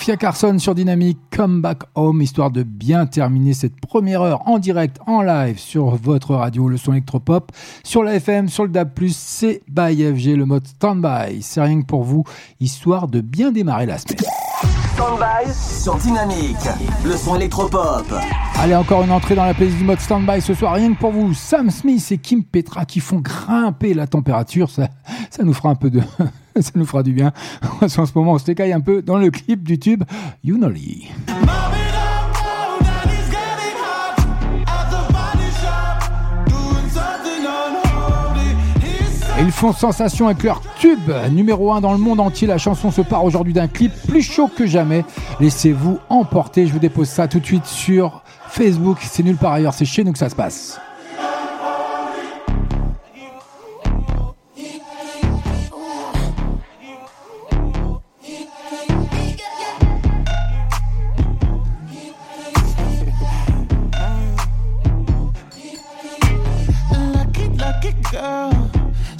[0.00, 4.58] Sophia Carson sur Dynamique, Come Back Home, histoire de bien terminer cette première heure en
[4.58, 7.52] direct, en live sur votre radio, le son électropop,
[7.84, 11.42] sur la FM, sur le DAB+, c'est by FG, le mode standby.
[11.42, 12.24] C'est rien que pour vous,
[12.60, 14.29] histoire de bien démarrer la semaine.
[15.00, 16.68] Standby sur Dynamique,
[17.06, 18.04] le son électropop.
[18.58, 21.10] Allez, encore une entrée dans la playlist du mode standby ce soir, rien que pour
[21.10, 21.32] vous.
[21.32, 24.88] Sam Smith et Kim Petra qui font grimper la température, ça,
[25.30, 26.02] ça nous fera un peu de,
[26.60, 27.32] ça nous fera du bien.
[27.80, 30.04] En ce moment, on se décaille un peu dans le clip du tube
[30.44, 31.08] You Know Lee.
[39.42, 42.46] Ils font sensation avec leur tube numéro 1 dans le monde entier.
[42.46, 45.04] La chanson se part aujourd'hui d'un clip plus chaud que jamais.
[45.40, 46.66] Laissez-vous emporter.
[46.66, 48.98] Je vous dépose ça tout de suite sur Facebook.
[49.00, 49.74] C'est nulle part ailleurs.
[49.74, 50.78] C'est chez nous que ça se passe.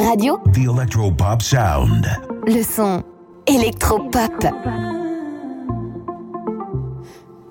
[0.00, 0.40] Radio.
[0.52, 2.06] The Electropop Sound.
[2.46, 3.02] Le son
[3.48, 4.46] électropop.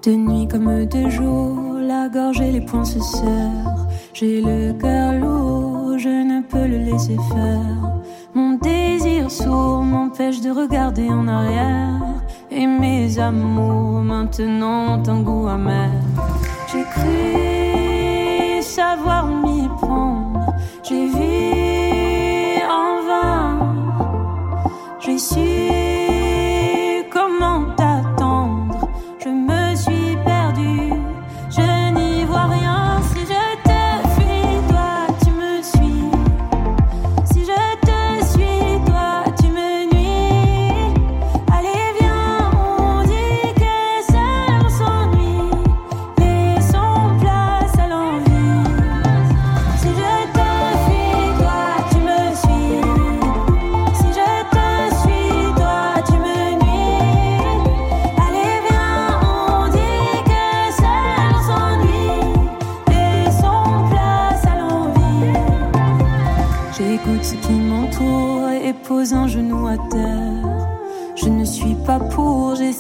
[0.02, 3.88] De nuit comme de jour, la gorge et les poings se serrent.
[4.14, 8.00] J'ai le cœur lourd, je ne peux le laisser faire.
[8.34, 12.02] Mon désir sourd m'empêche de regarder en arrière.
[12.50, 15.92] Et mes amours maintenant ont un goût amer.
[16.72, 20.54] J'ai cru savoir m'y prendre.
[20.84, 21.67] J'ai vu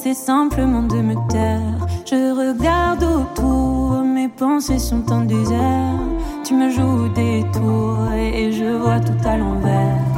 [0.08, 1.88] j'essaie simplement de me taire.
[2.05, 5.99] Je regarde autour, mes pensées sont en désert.
[6.43, 10.16] Tu me joues des tours et je vois tout à l'envers.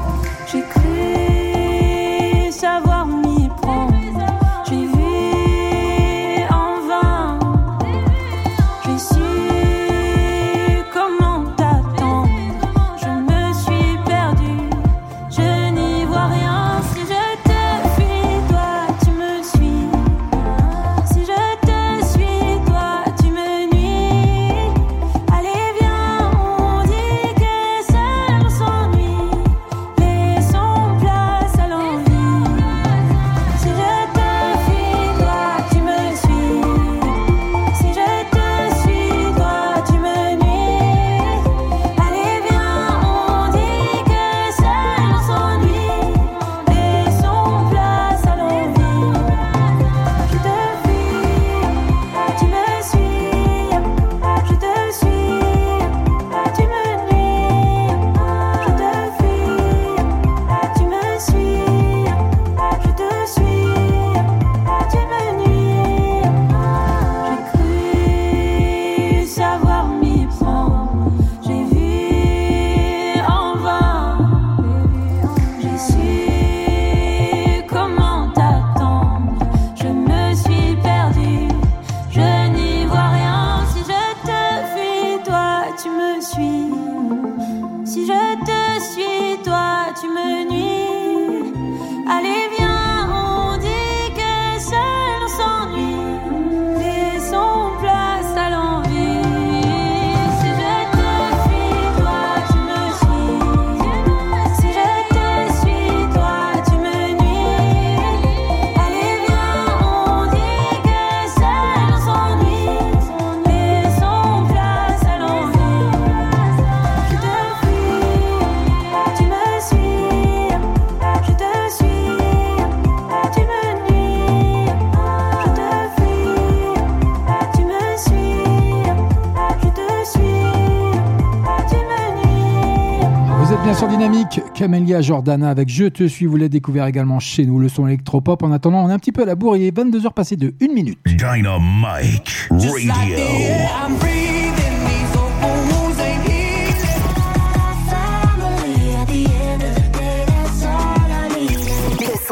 [134.89, 138.41] Camélia Jordana avec Je te suis, vous l'avez découvert également chez nous, le son électropop.
[138.41, 140.55] En attendant, on est un petit peu à la bourre, il est 22h passé de
[140.59, 140.97] 1 minute.
[141.05, 142.75] Dynamite Radio.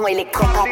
[0.10, 0.68] Électropop.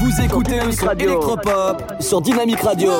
[0.00, 2.90] Vous écoutez le son électropop sur Dynamique Radio.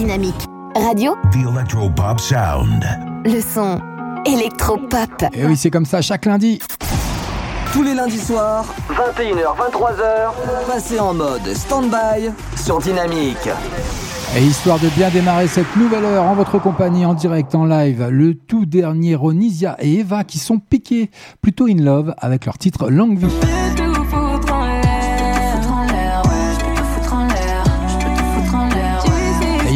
[0.00, 1.14] Dynamique Radio.
[1.30, 2.82] The Electropop Sound.
[3.26, 3.78] Le son
[4.24, 5.24] électropop.
[5.34, 6.58] Et oui, c'est comme ça chaque lundi.
[7.74, 13.50] Tous les lundis soirs, 21h, 23h, passez en mode stand-by sur Dynamique.
[14.38, 18.08] Et histoire de bien démarrer cette nouvelle heure en votre compagnie en direct en live,
[18.10, 21.10] le tout dernier Ronisia et Eva qui sont piqués
[21.42, 23.69] plutôt in love avec leur titre Longue Vie.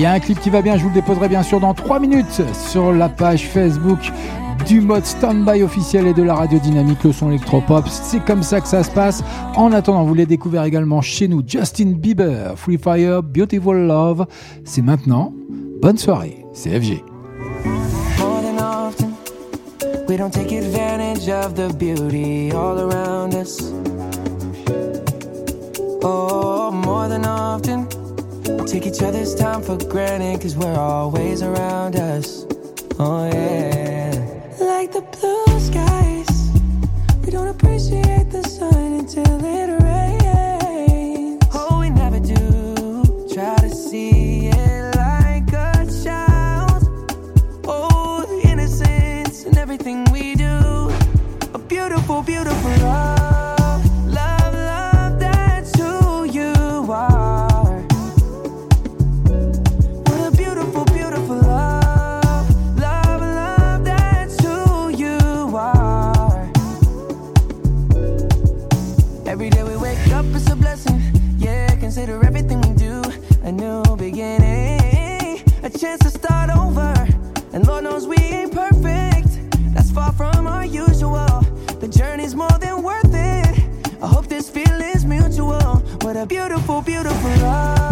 [0.05, 1.99] Y a un clip qui va bien, je vous le déposerai bien sûr dans 3
[1.99, 4.13] minutes sur la page Facebook
[4.67, 7.89] du mode stand-by officiel et de la radio dynamique, le son électropop.
[7.89, 9.25] C'est comme ça que ça se passe.
[9.57, 11.43] En attendant, vous les découvrez également chez nous.
[11.47, 14.27] Justin Bieber, Free Fire, Beautiful Love.
[14.65, 15.33] C'est maintenant.
[15.81, 16.45] Bonne soirée,
[27.55, 28.04] often, we
[28.67, 32.47] take each other's time for granted because we're always around us.
[32.99, 34.11] Oh, yeah.
[34.59, 36.51] Like the blue skies,
[37.25, 41.43] we don't appreciate the sun until it rains.
[41.53, 46.83] Oh, we never do try to see it like a child.
[47.67, 50.91] Oh, the innocence in everything we do.
[51.53, 53.14] A beautiful, beautiful love.
[77.85, 79.29] Knows we ain't perfect.
[79.75, 81.43] That's far from our usual.
[81.81, 84.03] The journey's more than worth it.
[84.03, 85.77] I hope this feeling's mutual.
[86.01, 87.84] What a beautiful, beautiful love.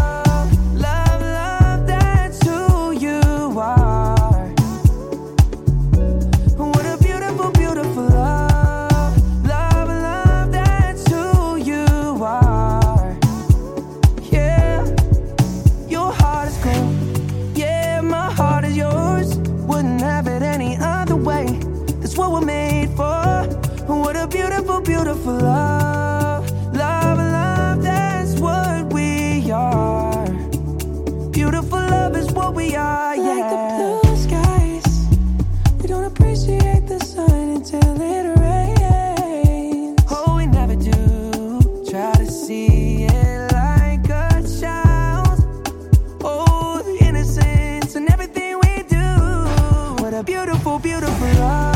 [50.62, 51.71] Beautiful, beautiful love.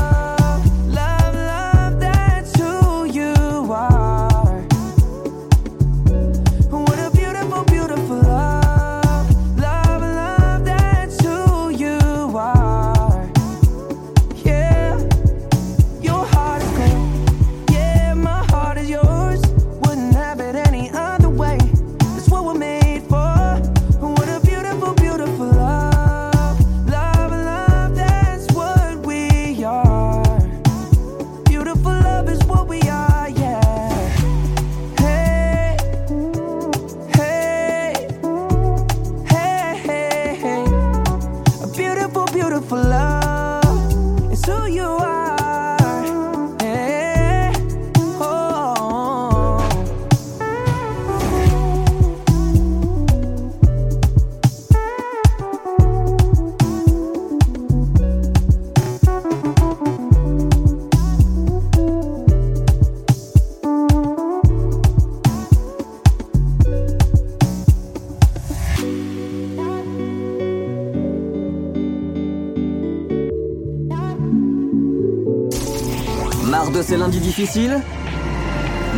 [77.37, 77.83] Difficiles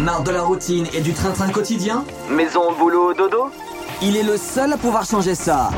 [0.05, 3.51] Marre de la routine et du train-train quotidien Maison, boulot, dodo
[4.01, 5.71] Il est le seul à pouvoir changer ça.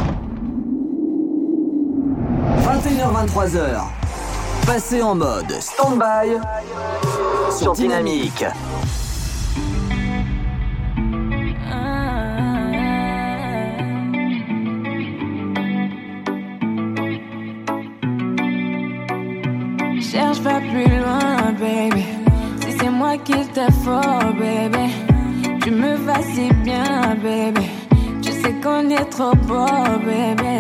[2.58, 3.80] 21h-23h.
[4.66, 6.36] Passez en mode stand-by
[7.58, 8.44] sur Dynamique.
[23.66, 24.86] Te faut, baby.
[25.62, 27.66] Tu me vas si bien, baby.
[28.22, 29.66] Tu sais qu'on est trop beau,
[30.06, 30.54] baby.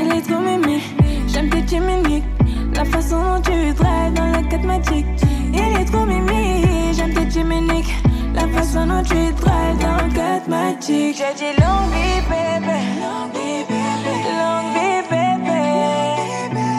[0.00, 0.80] Il est trop mimi,
[1.28, 2.24] j'aime tes chimiques.
[2.74, 5.06] La façon dont tu drives dans la 4 magique.
[5.52, 7.94] Il est trop mimi, j'aime tes chimiques.
[8.34, 11.16] La façon dont tu drives dans le 4 magique.
[11.20, 12.78] J'ai dit long vie, baby.
[13.02, 14.14] Long vie, baby.
[14.40, 15.60] Long vie, baby.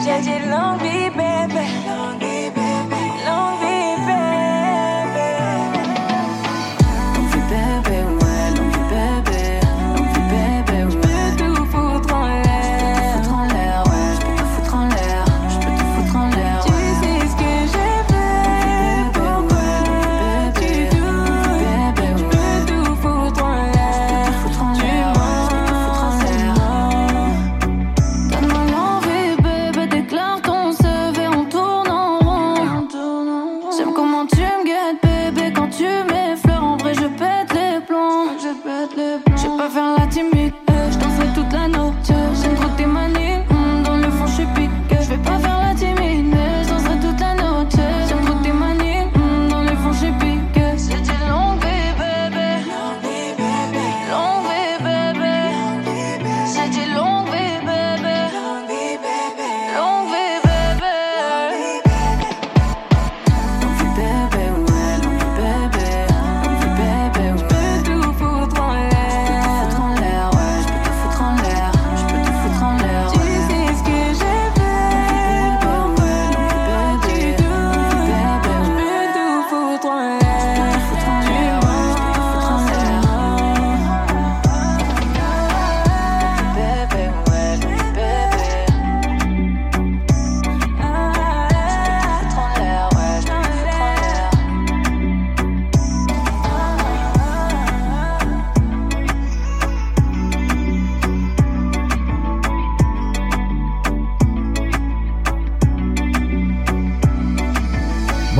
[0.04, 1.10] J'ai dit long vie,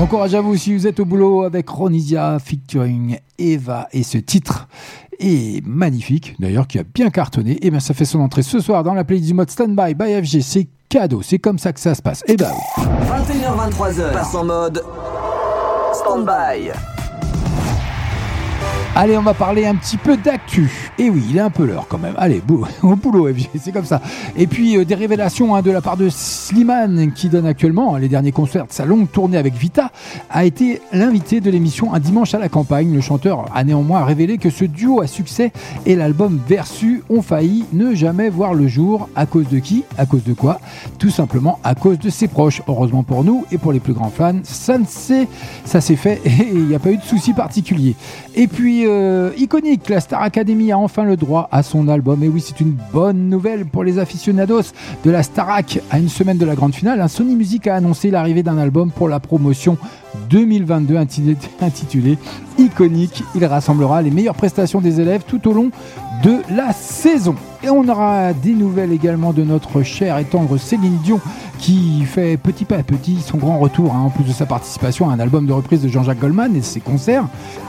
[0.06, 4.18] Bon courage à vous si vous êtes au boulot avec Ronisia featuring Eva et ce
[4.18, 4.68] titre
[5.18, 7.58] est magnifique, d'ailleurs qui a bien cartonné.
[7.66, 10.22] Et bien ça fait son entrée ce soir dans la playlist du mode Standby by
[10.22, 10.42] FG.
[10.42, 12.22] C'est cadeau, c'est comme ça que ça se passe.
[12.28, 14.80] Et ben 21h23h, passe en mode
[15.92, 16.70] stand-by.
[18.98, 20.90] Allez, on va parler un petit peu d'actu.
[20.98, 22.14] Et oui, il est un peu l'heure quand même.
[22.16, 22.40] Allez,
[22.82, 23.28] au boulot,
[23.62, 24.00] c'est comme ça.
[24.38, 27.98] Et puis, euh, des révélations hein, de la part de Slimane, qui donne actuellement hein,
[27.98, 29.90] les derniers concerts de sa longue tournée avec Vita,
[30.30, 32.94] a été l'invité de l'émission Un dimanche à la campagne.
[32.94, 35.52] Le chanteur a néanmoins révélé que ce duo à succès
[35.84, 39.10] et l'album Versu ont failli ne jamais voir le jour.
[39.14, 39.84] À cause de qui?
[39.98, 40.58] À cause de quoi?
[40.98, 42.62] Tout simplement à cause de ses proches.
[42.66, 45.28] Heureusement pour nous et pour les plus grands fans, ça ne s'est-
[45.66, 47.94] ça s'est fait et il n'y a pas eu de souci particulier.
[48.34, 52.22] Et puis, euh, iconique, la Star Academy a enfin le droit à son album.
[52.22, 54.72] Et oui, c'est une bonne nouvelle pour les aficionados
[55.04, 55.80] de la Starac.
[55.90, 58.90] À une semaine de la grande finale, hein, Sony Music a annoncé l'arrivée d'un album
[58.90, 59.76] pour la promotion
[60.30, 62.18] 2022 intitulé, intitulé
[62.58, 63.22] Iconique.
[63.34, 65.70] Il rassemblera les meilleures prestations des élèves tout au long
[66.22, 67.34] de la saison.
[67.62, 71.20] Et on aura des nouvelles également de notre chère et tendre Céline Dion
[71.58, 75.14] qui fait petit à petit son grand retour, hein, en plus de sa participation à
[75.14, 77.26] un album de reprise de Jean-Jacques Goldman et ses concerts.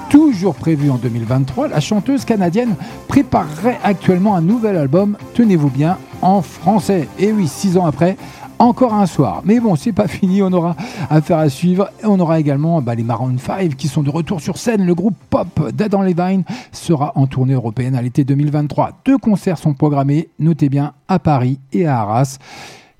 [0.09, 2.75] Toujours prévu en 2023, la chanteuse canadienne
[3.07, 7.07] préparerait actuellement un nouvel album, tenez-vous bien, en français.
[7.19, 8.17] Et oui, six ans après,
[8.59, 9.41] encore un soir.
[9.45, 10.75] Mais bon, c'est pas fini, on aura
[11.09, 11.89] affaire à suivre.
[12.01, 14.85] Et on aura également bah, les Maroon 5 qui sont de retour sur scène.
[14.85, 19.01] Le groupe pop d'Adam Levine sera en tournée européenne à l'été 2023.
[19.05, 22.37] Deux concerts sont programmés, notez bien, à Paris et à Arras.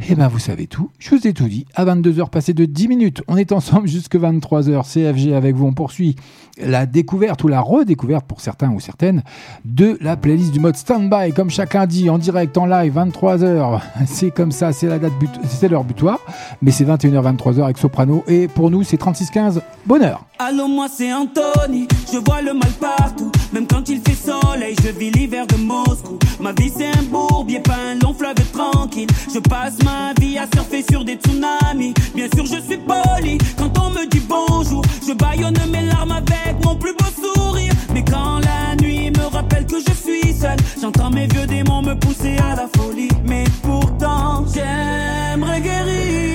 [0.06, 1.66] Et ben vous savez tout, je vous ai tout dit.
[1.74, 4.84] À 22h passé de 10 minutes, on est ensemble jusque 23h.
[4.84, 6.16] CFG avec vous, on poursuit
[6.62, 9.24] la découverte ou la redécouverte pour certains ou certaines
[9.66, 11.34] de la playlist du mode standby.
[11.36, 13.82] Comme chacun dit, en direct, en live, 23h.
[14.06, 16.20] C'est comme ça, c'est la date but, c'est l'heure butoir.
[16.62, 18.24] Mais c'est 21h, 23h avec Soprano.
[18.28, 19.62] Et pour nous, c'est 36-15.
[19.86, 20.26] Bonheur.
[20.40, 23.32] Allô, moi c'est Anthony, je vois le mal partout.
[23.52, 26.20] Même quand il fait soleil, je vis l'hiver de Moscou.
[26.40, 29.08] Ma vie c'est un bourbier, pas un long fleuve tranquille.
[29.34, 31.94] Je passe ma vie à surfer sur des tsunamis.
[32.14, 34.84] Bien sûr, je suis poli quand on me dit bonjour.
[35.08, 37.74] Je baillonne mes larmes avec mon plus beau sourire.
[37.94, 41.96] Mais quand la nuit me rappelle que je suis seul, j'entends mes vieux démons me
[41.96, 43.10] pousser à la folie.
[43.26, 46.27] Mais pourtant, j'aimerais guérir,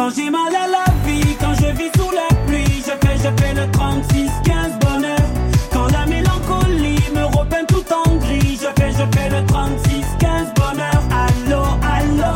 [0.00, 3.28] Quand j'ai mal à la vie, quand je vis sous la pluie, je fais, je
[3.38, 5.26] fais le 36-15 bonheur.
[5.70, 11.02] Quand la mélancolie me repeint tout en gris, je fais, je fais le 36-15 bonheur.
[11.12, 12.32] Allô, allô?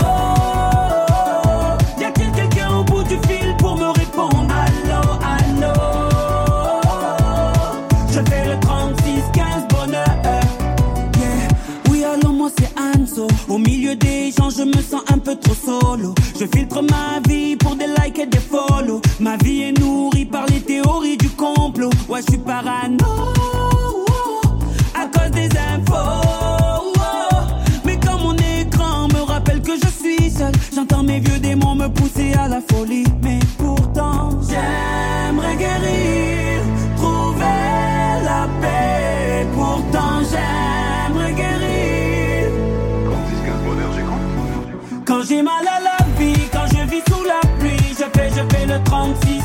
[1.99, 4.47] Y a-t-il quelqu'un au bout du fil pour me répondre?
[4.67, 5.73] Allô, allô?
[8.11, 10.15] Je fais le 36-15 bonheur.
[11.19, 11.49] Yeah.
[11.89, 13.27] Oui, alors moi c'est Anso.
[13.49, 16.15] Au milieu des gens, je me sens un peu trop solo.
[16.39, 17.44] Je filtre ma vie
[17.75, 19.01] pour des likes et des follow.
[19.21, 21.91] Ma vie est nourrie par les théories du complot.
[22.09, 22.97] Ouais, je suis parano.
[24.95, 27.01] À cause des infos.
[27.85, 31.89] Mais quand mon écran me rappelle que je suis seul, j'entends mes vieux démons me
[31.89, 33.07] pousser à la folie.
[33.23, 36.63] Mais pourtant, j'aimerais guérir,
[36.97, 39.47] trouver la paix.
[39.55, 41.75] Pourtant, j'aimerais guérir.
[45.07, 45.74] Quand j'ai mal
[49.13, 49.44] fais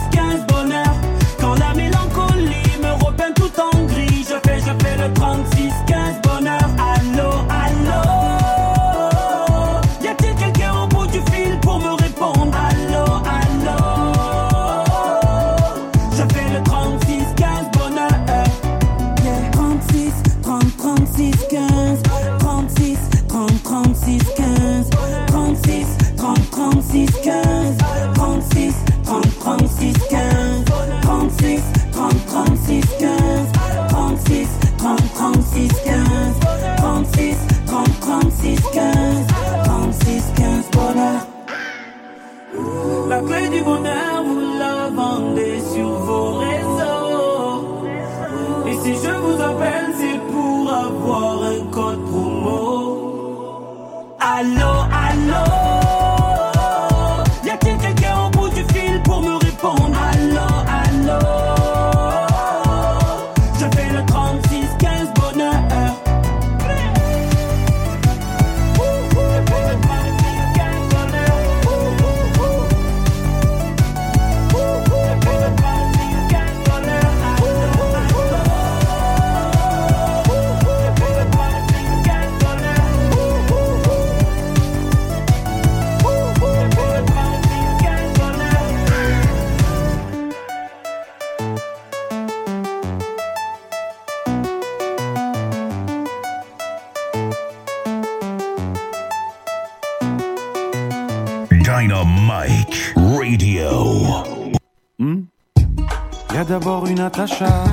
[106.99, 107.63] Natacha,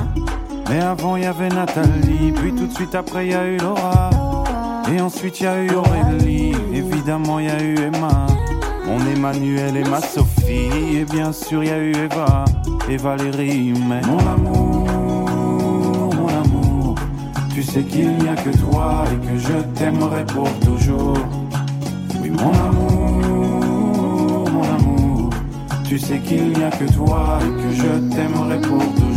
[0.69, 4.09] mais avant y avait Nathalie, puis tout de suite après y a eu Laura,
[4.89, 8.25] et ensuite y a eu Aurélie, évidemment y a eu Emma,
[8.85, 12.45] mon Emmanuel et ma Sophie, et bien sûr y a eu Eva.
[12.89, 14.87] Et Valérie, mais mon amour,
[16.15, 16.95] mon amour,
[17.53, 21.17] tu sais qu'il n'y a que toi et que je t'aimerai pour toujours.
[22.21, 25.29] Oui, mon amour, mon amour,
[25.83, 29.16] tu sais qu'il n'y a que toi et que je t'aimerai pour toujours.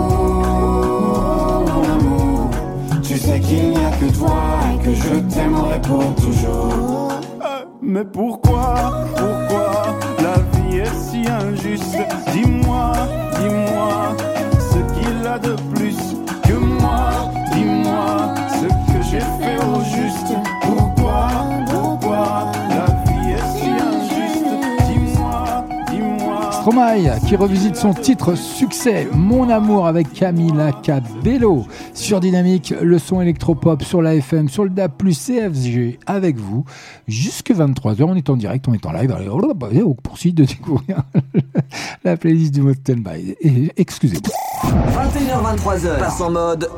[3.11, 4.41] tu sais qu'il n'y a que toi
[4.73, 7.09] et que je t'aimerai pour toujours.
[7.81, 11.97] Mais pourquoi, pourquoi la vie est si injuste?
[12.31, 12.93] Dis-moi,
[13.37, 14.15] dis-moi
[14.59, 15.80] ce qu'il a de plus
[26.61, 31.65] Stromae qui revisite son titre succès Mon amour avec Camila Cabello
[31.95, 36.63] sur Dynamique, le son électropop sur la FM, sur le DAB+, CFG avec vous
[37.07, 38.03] jusque 23h.
[38.03, 39.11] On est en direct, on est en live.
[39.83, 41.01] On poursuit de découvrir
[42.03, 43.35] la playlist du mode Standby.
[43.75, 44.31] Excusez-moi.
[44.63, 46.69] 21h23h, passe en mode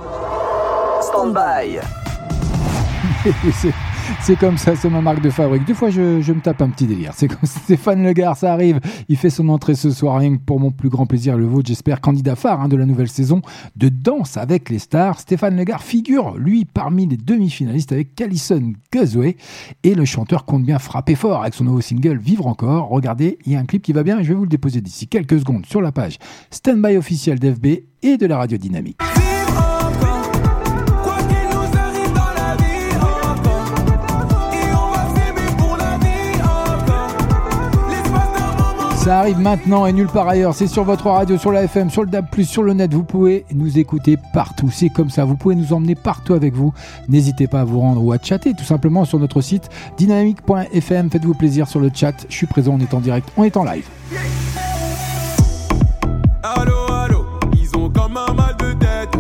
[1.02, 2.03] stand-by.
[4.22, 5.66] C'est- comme ça, c'est ma marque de fabrique.
[5.66, 7.14] Des fois, je, me tape un petit délire.
[7.16, 8.80] C'est comme Stéphane Legard, ça arrive.
[9.08, 11.68] Il fait son entrée ce soir, rien que pour mon plus grand plaisir, le vôtre,
[11.68, 13.42] j'espère, candidat phare hein, de la nouvelle saison
[13.76, 15.20] de Danse avec les stars.
[15.20, 19.38] Stéphane Legard figure, lui, parmi les demi-finalistes avec Callison Guzway.
[19.84, 22.90] Et le chanteur compte bien frapper fort avec son nouveau single Vivre encore.
[22.90, 24.82] Regardez, il y a un clip qui va bien et je vais vous le déposer
[24.82, 26.18] d'ici quelques secondes sur la page
[26.52, 27.66] Standby officiel d'FB
[28.02, 29.00] et de la radio Dynamique.
[39.04, 40.56] Ça arrive maintenant et nulle part ailleurs.
[40.56, 42.94] C'est sur votre radio, sur la FM, sur le DAB, sur le net.
[42.94, 44.70] Vous pouvez nous écouter partout.
[44.72, 45.26] C'est comme ça.
[45.26, 46.74] Vous pouvez nous emmener partout avec vous.
[47.10, 49.68] N'hésitez pas à vous rendre ou à chatter tout simplement sur notre site
[49.98, 51.10] dynamique.fm.
[51.10, 52.14] Faites-vous plaisir sur le chat.
[52.30, 52.76] Je suis présent.
[52.76, 53.30] On est en direct.
[53.36, 53.86] On est en live.
[56.42, 57.26] Allô, allô.
[57.62, 59.14] Ils ont comme un mal de tête.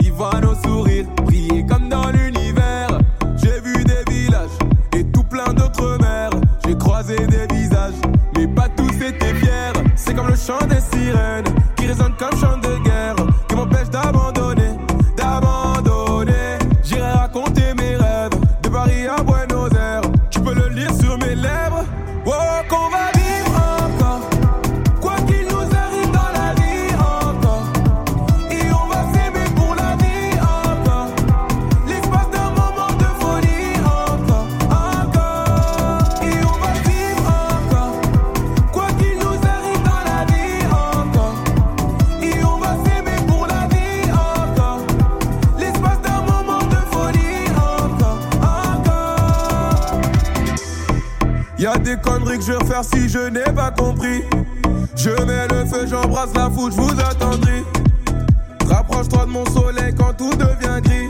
[0.00, 2.88] Ils voient nos sourires briller comme dans l'univers.
[3.36, 4.56] J'ai vu des villages
[4.96, 6.30] et tout plein d'autres mers.
[6.66, 8.00] J'ai croisé des visages,
[8.34, 8.85] mais pas tous.
[9.94, 11.44] C'est comme le chant des sirènes
[11.76, 13.14] qui résonne comme chant de guerre
[13.48, 14.25] qui m'empêche d'avancer.
[51.96, 54.22] les conneries que je vais refaire si je n'ai pas compris.
[54.96, 57.64] Je mets le feu, j'embrasse la foule, je vous attendrai.
[58.68, 61.08] Rapproche-toi de mon soleil quand tout devient gris.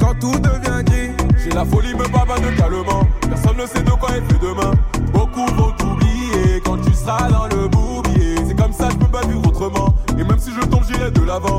[0.00, 1.10] Quand tout devient gris.
[1.42, 3.06] J'ai la folie, me de calmement.
[3.20, 4.72] Personne ne sait de quoi il fait demain.
[5.12, 8.36] Beaucoup vont t'oublier quand tu seras dans le bourbier.
[8.46, 9.94] C'est comme ça, je peux pas vivre autrement.
[10.18, 11.58] Et même si je tombe, j'irai de l'avant.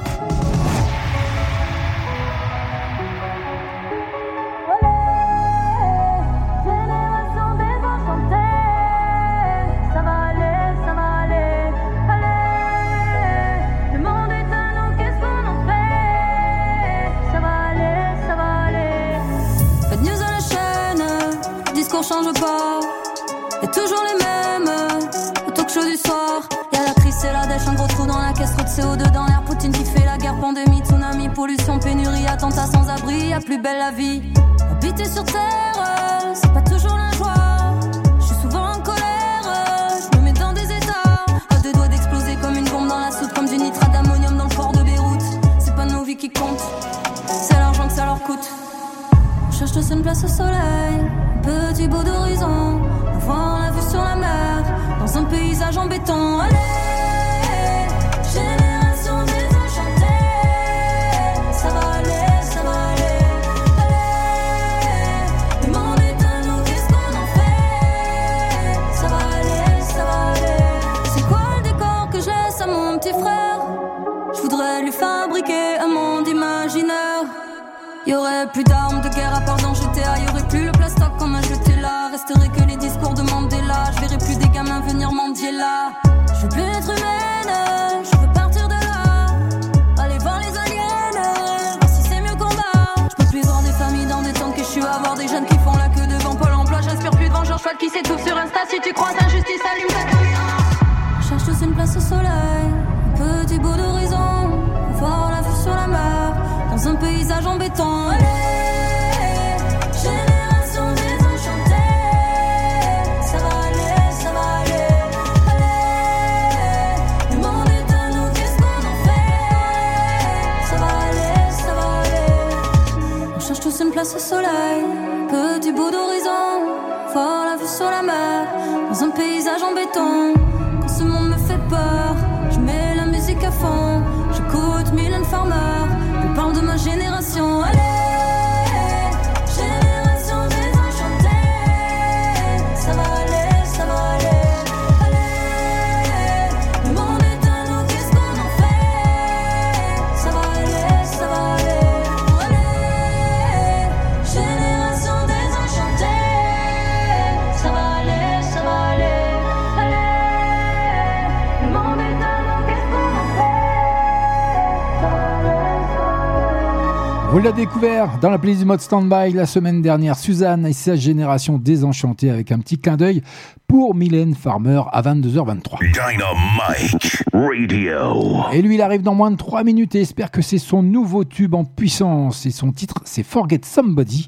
[167.61, 172.31] découvert dans la playlist du mode standby la semaine dernière Suzanne et sa génération désenchantée
[172.31, 173.21] avec un petit clin d'œil
[173.67, 175.77] pour Mylène Farmer à 22h23.
[175.93, 178.45] Dynamite Radio.
[178.51, 181.23] Et lui, il arrive dans moins de 3 minutes et espère que c'est son nouveau
[181.23, 182.47] tube en puissance.
[182.47, 184.25] Et son titre, c'est Forget Somebody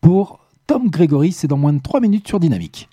[0.00, 0.38] pour
[0.68, 1.32] Tom Gregory.
[1.32, 2.88] C'est dans moins de 3 minutes sur Dynamique.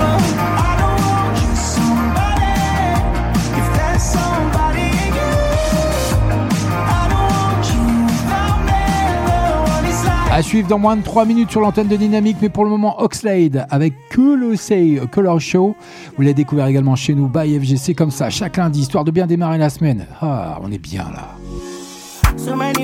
[10.35, 12.99] À suivre dans moins de 3 minutes sur l'antenne de Dynamique, mais pour le moment,
[12.99, 13.93] Oxlade avec
[14.55, 15.75] Say Color Show.
[16.15, 19.27] Vous l'avez découvert également chez nous, by FGC, comme ça, chaque lundi, histoire de bien
[19.27, 20.07] démarrer la semaine.
[20.21, 21.35] Ah, on est bien là.
[22.35, 22.83] So many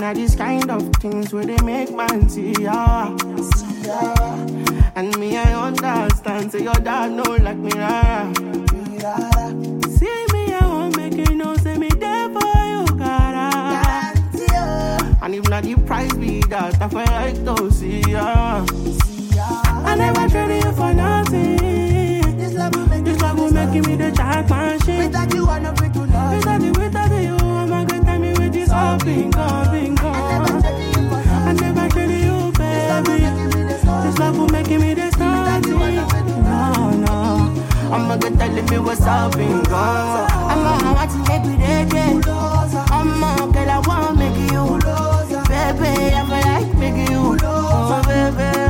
[0.00, 3.14] Not these kind of things where they make man see ya.
[3.36, 3.90] See.
[4.96, 6.50] And me, I understand.
[6.50, 8.32] Say your dad know like me, rara.
[9.90, 11.54] See me, I won't make you know.
[11.58, 14.14] Say me there for you, cara.
[15.22, 18.64] And if not the price be that, I feel like to see ya.
[19.84, 22.36] I never traded you for nothing.
[22.38, 25.04] This love will make, this love will make me the jack machine.
[25.04, 26.36] Without you, I'm not free to love.
[26.36, 27.39] Without you, without you, I'm a good
[28.80, 30.10] time with this all bingo, bingo.
[31.48, 33.18] I never traded you, baby.
[34.02, 35.78] This love will make me the starting.
[36.44, 37.16] No, no.
[37.94, 39.74] I'm a good telling me what's up, bingo.
[40.52, 42.20] I'm a want to make me ready.
[42.96, 44.64] I'm a girl, I want to make you.
[45.50, 47.36] Baby, I feel like making you.
[47.42, 48.69] Oh, baby,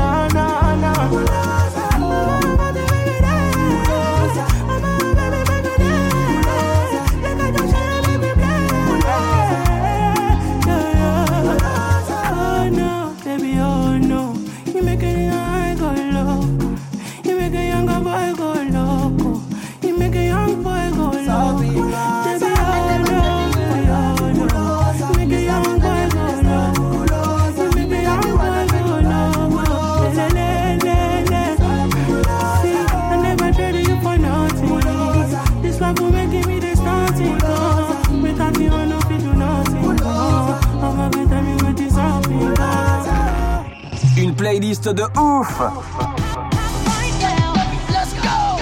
[44.61, 45.62] playlist de ouf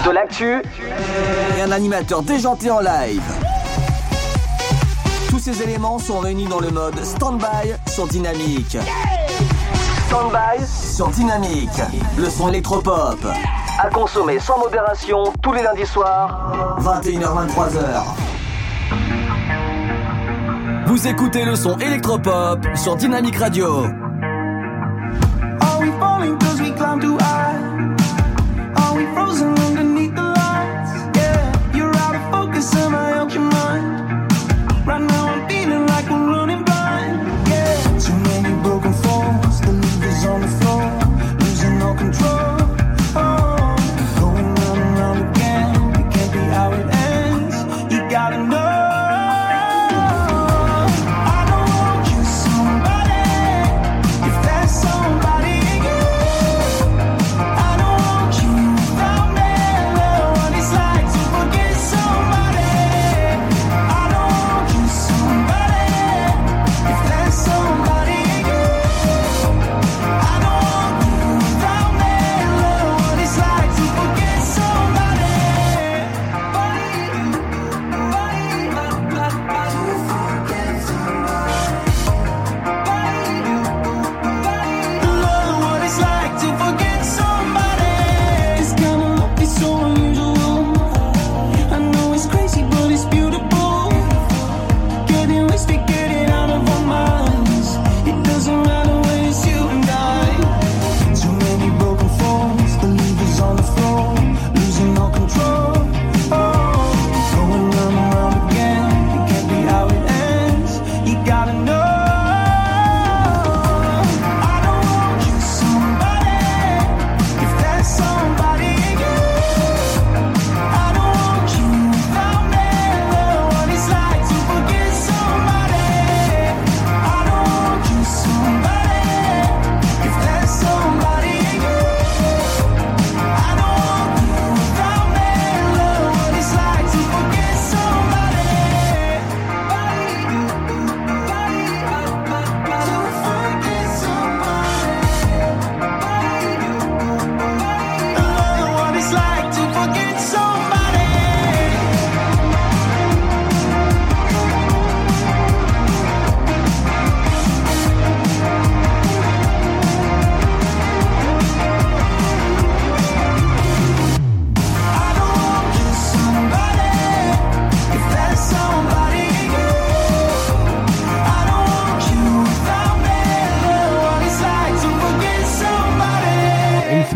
[0.05, 0.63] De l'actu
[1.57, 3.23] et un animateur déjanté en live.
[5.29, 8.79] Tous ces éléments sont réunis dans le mode Standby sur Dynamique.
[10.07, 11.81] Standby sur Dynamique.
[12.17, 13.19] Le son électropop.
[13.81, 18.05] À consommer sans modération tous les lundis soirs, 21h-23h.
[20.87, 24.08] Vous écoutez le son électropop sur Dynamique Radio.
[26.89, 28.83] Are we falling cause we climb too high?
[28.83, 29.98] Are we frozen underneath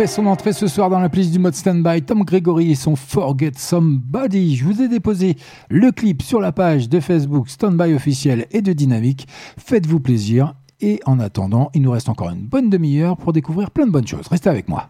[0.06, 2.02] son entrée ce soir dans la playlist du mode standby.
[2.02, 4.56] Tom Gregory et son Forget Somebody.
[4.56, 5.36] Je vous ai déposé
[5.68, 9.28] le clip sur la page de Facebook Standby officiel et de Dynamique.
[9.58, 10.54] Faites-vous plaisir.
[10.80, 14.06] Et en attendant, il nous reste encore une bonne demi-heure pour découvrir plein de bonnes
[14.06, 14.26] choses.
[14.28, 14.88] Restez avec moi.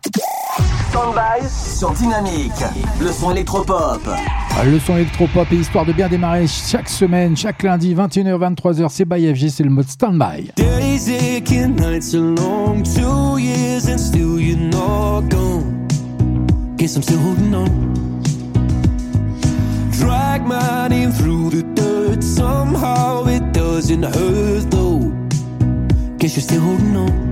[0.91, 2.65] Standby sur Dynamique.
[3.01, 4.01] Le son électropop.
[4.55, 8.89] Ah, Le son électropop et histoire de bien démarrer chaque semaine, chaque lundi, 21h, 23h,
[8.91, 10.51] c'est by FG, c'est le mode standby.
[10.57, 15.89] Days aching, nights are long, two years and still you're not gone.
[16.77, 17.71] Guess I'm still holding on.
[19.99, 25.11] Drag my name through the dirt, somehow it doesn't hurt though.
[26.19, 27.32] Guess you're still holding on.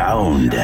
[0.00, 0.54] Sound.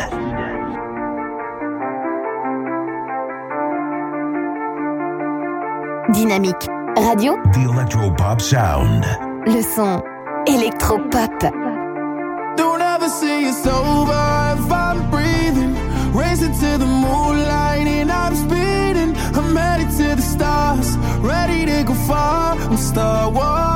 [6.15, 7.37] Dynamique Radio.
[7.53, 9.05] The Electro Pop Sound.
[9.47, 10.03] Le son
[10.47, 11.39] électropop.
[12.57, 15.75] Don't ever say it's over if I'm breathing.
[16.15, 19.15] Racing to the moonlight and I'm speeding.
[19.37, 23.76] I'm headed to the stars, ready to go far and start walking.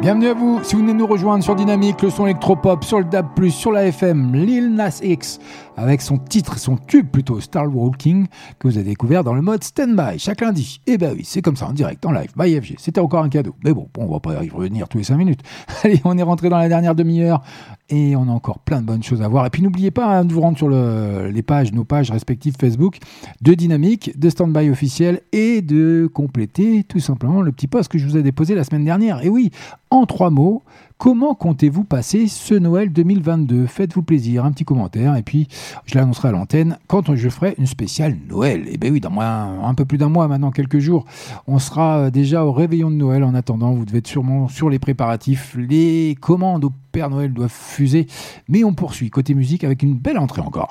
[0.00, 3.04] Bienvenue à vous, si vous venez nous rejoindre sur Dynamique, le son électropop, sur le
[3.04, 5.38] DAB+, sur la FM, Lil Nas X,
[5.76, 8.26] avec son titre, son tube plutôt, Star Walking,
[8.58, 10.80] que vous avez découvert dans le mode stand-by, chaque lundi.
[10.86, 12.76] Et ben oui, c'est comme ça, en direct, en live, by FG.
[12.78, 13.54] C'était encore un cadeau.
[13.62, 15.42] Mais bon, on va pas y revenir tous les 5 minutes.
[15.84, 17.42] Allez, on est rentré dans la dernière demi-heure,
[17.90, 19.44] et on a encore plein de bonnes choses à voir.
[19.46, 22.54] Et puis n'oubliez pas hein, de vous rendre sur le- les pages, nos pages respectives
[22.58, 22.98] Facebook
[23.42, 28.06] de Dynamique, de Standby officiel et de compléter tout simplement le petit post que je
[28.06, 29.24] vous ai déposé la semaine dernière.
[29.24, 29.50] Et oui,
[29.90, 30.62] en trois mots,
[31.00, 35.48] comment comptez-vous passer ce Noël 2022 Faites-vous plaisir, un petit commentaire et puis
[35.86, 38.68] je l'annoncerai à l'antenne quand je ferai une spéciale Noël.
[38.70, 41.06] Et ben oui, dans moins, un peu plus d'un mois maintenant, quelques jours,
[41.46, 43.24] on sera euh, déjà au réveillon de Noël.
[43.24, 45.56] En attendant, vous devez être sûrement sur les préparatifs.
[45.58, 48.06] Les commandes au Père Noël doivent fuser.
[48.48, 50.68] Mais on poursuit côté musique avec une belle entrée encore.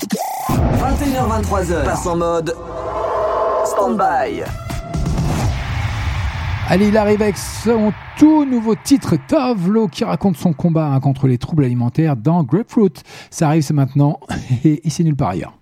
[0.49, 2.53] 21h23h, passe en mode
[3.65, 4.43] stand-by.
[6.71, 11.25] Allez, il arrive avec son tout nouveau titre Tovlo qui raconte son combat hein, contre
[11.25, 12.93] les troubles alimentaires dans Grapefruit.
[13.31, 14.19] Ça arrive, c'est maintenant
[14.63, 15.55] et, c'est nulle part ailleurs.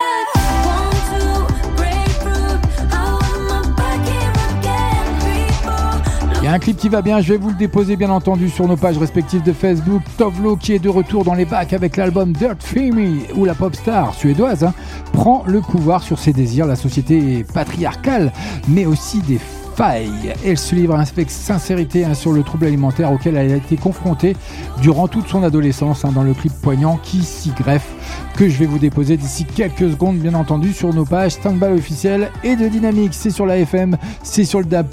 [6.41, 8.49] Il y a un clip qui va bien, je vais vous le déposer bien entendu
[8.49, 10.01] sur nos pages respectives de Facebook.
[10.17, 13.73] Tovlo qui est de retour dans les bacs avec l'album Dirt Femi où la pop
[13.73, 14.73] star suédoise hein,
[15.13, 18.33] prend le pouvoir sur ses désirs, la société patriarcale,
[18.67, 19.39] mais aussi des
[19.77, 20.33] failles.
[20.43, 24.35] Elle se livre avec sincérité hein, sur le trouble alimentaire auquel elle a été confrontée
[24.81, 27.87] durant toute son adolescence hein, dans le clip poignant qui s'y greffe
[28.35, 32.31] que je vais vous déposer d'ici quelques secondes bien entendu sur nos pages Standby officiel
[32.43, 33.13] et de Dynamique.
[33.13, 34.87] C'est sur la FM, c'est sur le DAB+.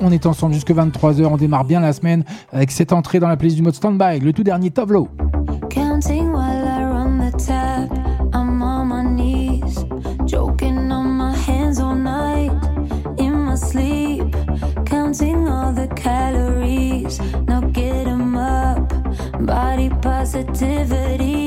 [0.00, 3.36] On est ensemble jusque 23h, on démarre bien la semaine avec cette entrée dans la
[3.36, 4.70] playlist du mode Standby, le tout dernier.
[5.70, 6.37] Counting
[20.00, 21.37] positivity,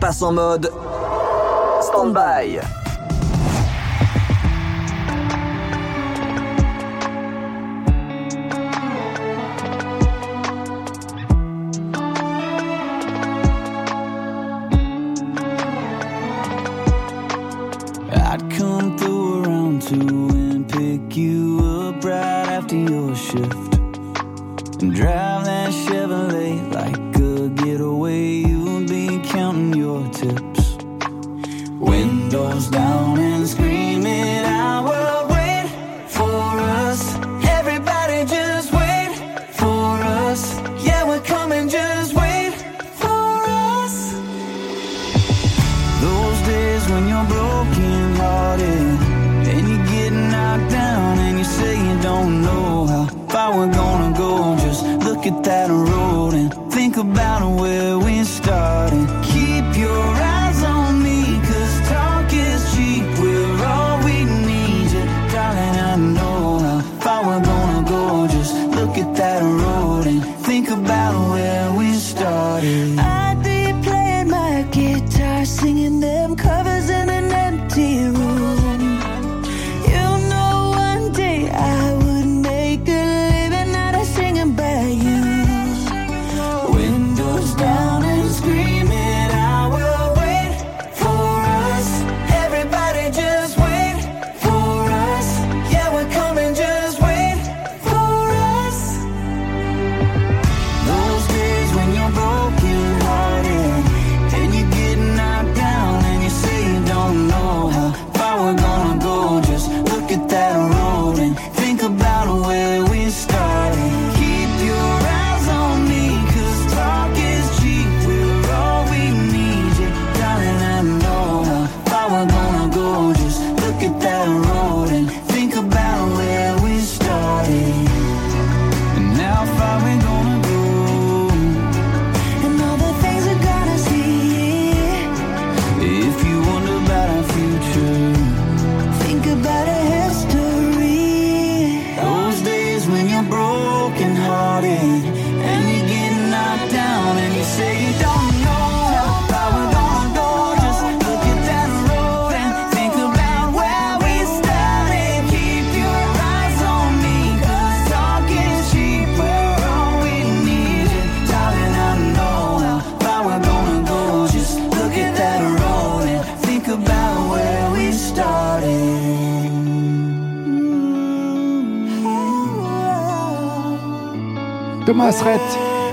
[0.00, 0.72] passe en mode
[1.82, 2.81] stand-by.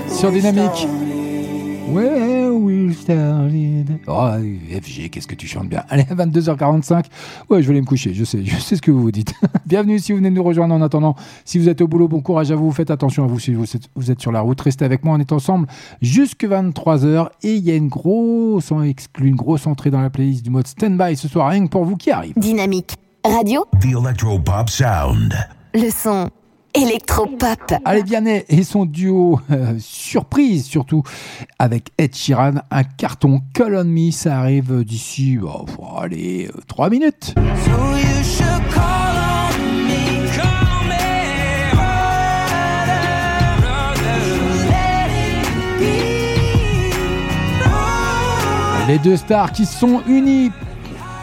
[0.08, 0.88] Sur Dynamique.
[1.90, 4.00] Where we started.
[4.06, 5.84] Oh, FG, qu'est-ce que tu chantes bien.
[5.90, 7.04] Allez, à 22h45.
[7.50, 9.34] Ouais, je vais aller me coucher, je sais, je sais ce que vous vous dites.
[9.66, 11.16] Bienvenue si vous venez de nous rejoindre en attendant.
[11.44, 12.72] Si vous êtes au boulot, bon courage à vous.
[12.72, 14.58] Faites attention à vous si vous êtes, vous êtes sur la route.
[14.58, 15.66] Restez avec moi, on est ensemble
[16.00, 17.28] jusque 23h.
[17.42, 20.50] Et il y a une grosse, on exclut une grosse entrée dans la playlist du
[20.50, 22.32] mode stand-by ce soir, rien que pour vous qui arrive.
[22.38, 25.34] Dynamique Radio, The Electropop Sound.
[25.74, 26.30] le son
[26.74, 27.74] électropop.
[27.84, 31.02] Allez, Vianney et son duo euh, surprise surtout
[31.58, 35.38] avec Ed Sheeran, un carton Call on Me, ça arrive d'ici,
[35.98, 37.34] allez, 3 minutes.
[37.36, 41.00] So you should call on me, call me
[48.88, 50.50] Les deux stars qui sont unies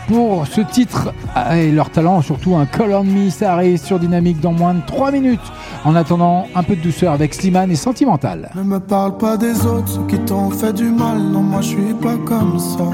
[0.07, 3.99] pour ce titre ah, et leur talent, surtout un Call on Me, ça arrive sur
[3.99, 5.39] Dynamique dans moins de 3 minutes.
[5.83, 8.49] En attendant, un peu de douceur avec Slimane et Sentimental.
[8.55, 11.19] Ne me parle pas des autres, ceux qui t'ont fait du mal.
[11.19, 12.89] Non, moi je suis pas comme ça.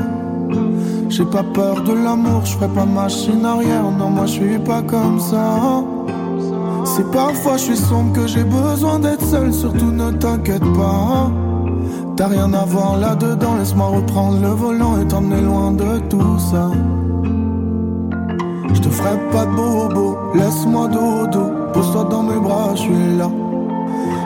[1.09, 3.83] J'ai pas peur de l'amour, je ferai pas machine arrière.
[3.97, 5.83] Non, moi je suis pas comme ça.
[6.85, 11.31] Si parfois je suis sombre que j'ai besoin d'être seul, surtout ne t'inquiète pas.
[12.15, 16.69] T'as rien à voir là-dedans, laisse-moi reprendre le volant et t'emmener loin de tout ça.
[18.73, 23.29] Je te ferai pas de bobo, laisse-moi dodo, pose-toi dans mes bras, je suis là.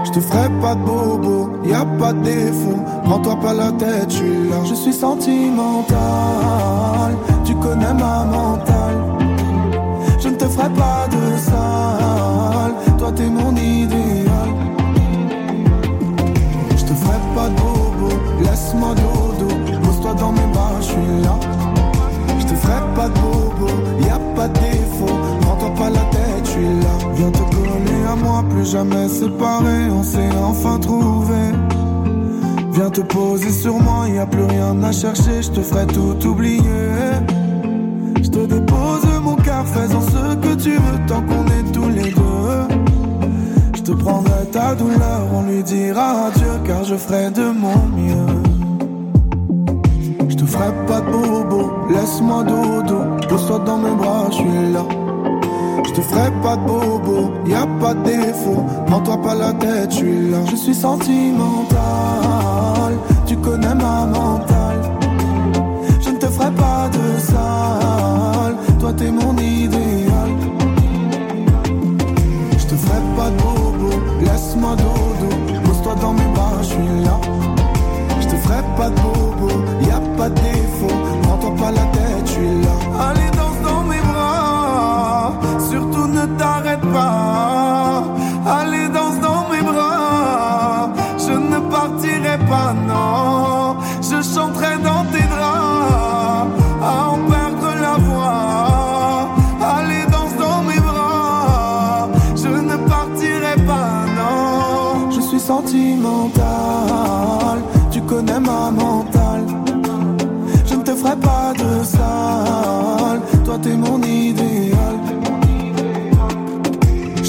[0.05, 4.09] Je te ferai pas de bobo, y a pas de défaut, prends-toi pas la tête,
[4.09, 4.57] je suis là.
[4.65, 5.97] Je suis sentimental,
[7.43, 8.97] tu connais ma mentale.
[10.19, 14.49] Je ne te ferai pas de sale, toi t'es mon idéal.
[16.75, 18.09] Je te ferai pas de bobo,
[18.41, 19.53] laisse-moi dodo,
[19.83, 21.35] pose-toi dans mes bras, je suis là.
[22.39, 23.71] Je te ferai pas de bobo,
[24.47, 25.37] de défaut,
[25.77, 27.13] pas la tête, je suis là.
[27.15, 31.35] Viens te coller à moi, plus jamais séparés, on s'est enfin trouvé.
[32.71, 36.27] Viens te poser sur moi, y a plus rien à chercher, je te ferai tout
[36.27, 36.61] oublier.
[38.21, 42.11] Je te dépose mon cœur, faisant ce que tu veux tant qu'on est tous les
[42.11, 42.75] deux.
[43.75, 48.33] Je te prendrai ta douleur, on lui dira adieu car je ferai de mon mieux.
[50.29, 52.99] Je te ferai pas de bobo, laisse-moi dodo,
[53.37, 54.83] pose-toi dans mes bras, je là.
[55.85, 59.91] Je te ferai pas de bobo, y a pas de défaut, prends-toi pas la tête,
[59.91, 60.37] je suis là.
[60.49, 61.77] Je suis sentimental,
[63.25, 64.81] tu connais ma mentale.
[66.01, 70.31] Je ne te ferai pas de sale, toi t'es mon idéal.
[72.57, 73.89] Je te ferai pas de bobo,
[74.21, 75.29] laisse-moi dodo,
[75.63, 77.19] pose-toi dans mes bras, je suis là.
[78.21, 79.49] Je te ferai pas de bobo,
[79.81, 80.39] y a pas de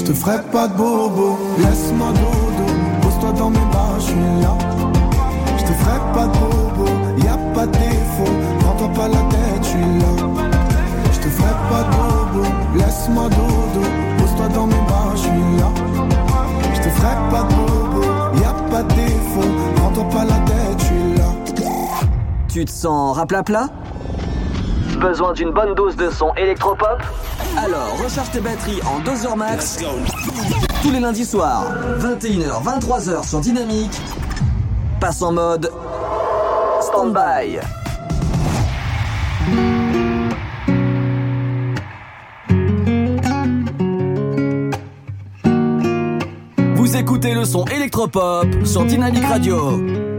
[0.09, 2.73] te ferai pas de bobo, laisse-moi dodo,
[3.03, 4.57] pose-toi dans mes bras, je suis là.
[5.55, 6.89] Je te ferai pas de bobo,
[7.23, 10.11] y a pas de défaut, prends-toi pas la tête, je suis là.
[11.13, 12.43] Je te ferai pas de bobo,
[12.75, 13.85] laisse-moi dodo,
[14.17, 15.69] pose-toi dans mes bras, je suis là.
[16.73, 18.01] Je te ferai pas de bobo,
[18.41, 21.65] y a pas de défaut, prends-toi pas la tête, je suis là.
[22.47, 23.67] Tu te sens raplapla?
[24.99, 26.97] Besoin d'une bonne dose de son électropop?
[27.63, 29.79] Alors recharge tes batteries en 2 heures max.
[30.81, 31.65] Tous les lundis soirs,
[31.99, 33.99] 21h, 23h sur Dynamique.
[35.01, 35.69] Passe en mode
[36.81, 37.59] stand-by.
[46.75, 50.18] Vous écoutez le son électropop sur Dynamique Radio.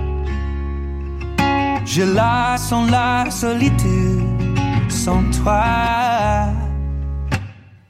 [1.93, 4.23] Je la sens la solitude
[4.87, 5.61] sans toi.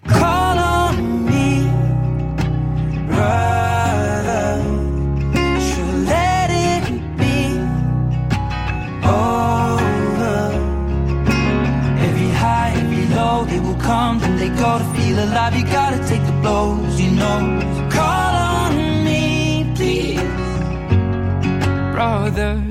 [0.07, 0.95] Call on
[1.27, 1.69] me,
[3.07, 4.59] brother.
[5.67, 6.83] Je let it
[7.19, 7.59] be
[9.05, 10.49] over.
[12.07, 15.55] Every high, every low, they will come, then they go to feel alive.
[15.55, 17.39] You gotta take the blows, you know.
[17.91, 20.19] Call on me, please,
[21.93, 22.70] brother.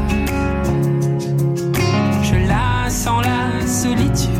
[3.01, 4.30] La sens la solitude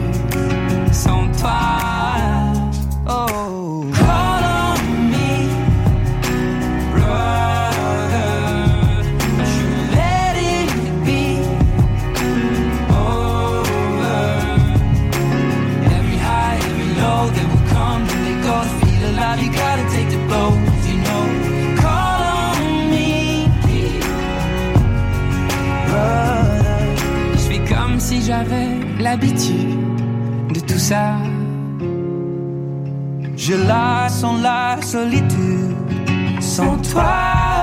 [29.18, 31.18] de tout ça.
[33.36, 35.76] Je la sens la solitude
[36.40, 37.61] sans toi.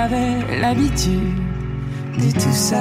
[0.00, 1.36] J'avais l'habitude
[2.16, 2.78] de tout ça.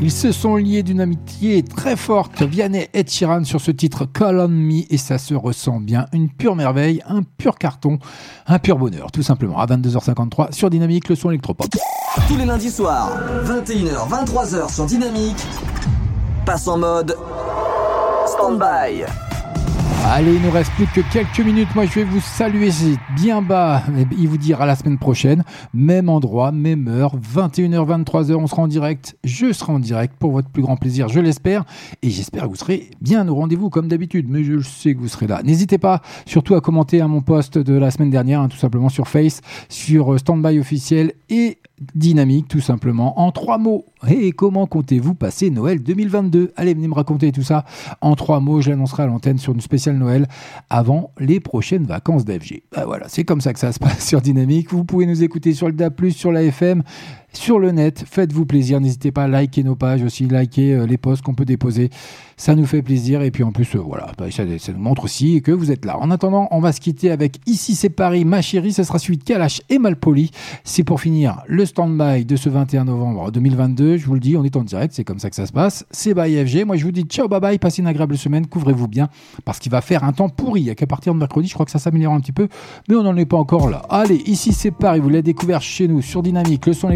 [0.00, 2.42] Ils se sont liés d'une amitié très forte.
[2.42, 6.06] Vianney et Chiran sur ce titre Call on Me et ça se ressent bien.
[6.14, 7.98] Une pure merveille, un pur carton,
[8.46, 9.58] un pur bonheur, tout simplement.
[9.58, 11.68] À 22h53 sur Dynamique, le son électropop.
[12.28, 13.10] Tous les lundis soirs,
[13.44, 15.44] 21h, 23h sur Dynamique,
[16.46, 17.14] passe en mode
[18.26, 19.04] stand-by.
[20.04, 21.68] Allez, il nous reste plus que quelques minutes.
[21.76, 22.70] Moi, je vais vous saluer
[23.14, 25.44] bien bas et vous dire à la semaine prochaine.
[25.72, 28.34] Même endroit, même heure, 21h, 23h.
[28.34, 29.16] On sera en direct.
[29.22, 31.64] Je serai en direct pour votre plus grand plaisir, je l'espère.
[32.02, 34.26] Et j'espère que vous serez bien au rendez-vous comme d'habitude.
[34.28, 35.40] Mais je sais que vous serez là.
[35.44, 38.88] N'hésitez pas surtout à commenter à mon post de la semaine dernière, hein, tout simplement
[38.88, 41.58] sur Face, sur euh, Standby officiel et
[41.94, 43.84] dynamique tout simplement en trois mots.
[44.08, 47.64] Et comment comptez-vous passer Noël 2022 Allez, venez me raconter tout ça
[48.00, 48.60] en trois mots.
[48.60, 50.26] Je l'annoncerai à l'antenne sur une spéciale Noël
[50.70, 52.62] avant les prochaines vacances d'FG.
[52.72, 54.70] Bah voilà, c'est comme ça que ça se passe sur Dynamique.
[54.70, 56.82] Vous pouvez nous écouter sur le DA+, sur la FM,
[57.32, 58.04] sur le net.
[58.08, 58.80] Faites-vous plaisir.
[58.80, 61.90] N'hésitez pas à liker nos pages aussi, liker euh, les posts qu'on peut déposer.
[62.36, 63.22] Ça nous fait plaisir.
[63.22, 65.98] Et puis en plus, euh, voilà, bah, ça, nous montre aussi que vous êtes là.
[65.98, 68.72] En attendant, on va se quitter avec Ici c'est Paris, ma chérie.
[68.72, 70.30] Ça sera suivi de Kalash et Malpoli.
[70.64, 73.96] C'est pour finir le stand-by de ce 21 novembre 2022.
[73.96, 74.94] Je vous le dis, on est en direct.
[74.94, 75.84] C'est comme ça que ça se passe.
[75.90, 76.64] C'est by FG.
[76.66, 77.58] Moi, je vous dis ciao, bye bye.
[77.58, 78.46] Passez une agréable semaine.
[78.46, 79.08] Couvrez-vous bien
[79.44, 80.60] parce qu'il va faire un temps pourri.
[80.60, 82.48] Il n'y a qu'à partir de mercredi, je crois que ça s'améliore un petit peu.
[82.88, 83.82] Mais on n'en est pas encore là.
[83.88, 85.00] Allez, ici c'est Paris.
[85.00, 86.90] Vous l'avez découvert chez nous sur Dynamique, le son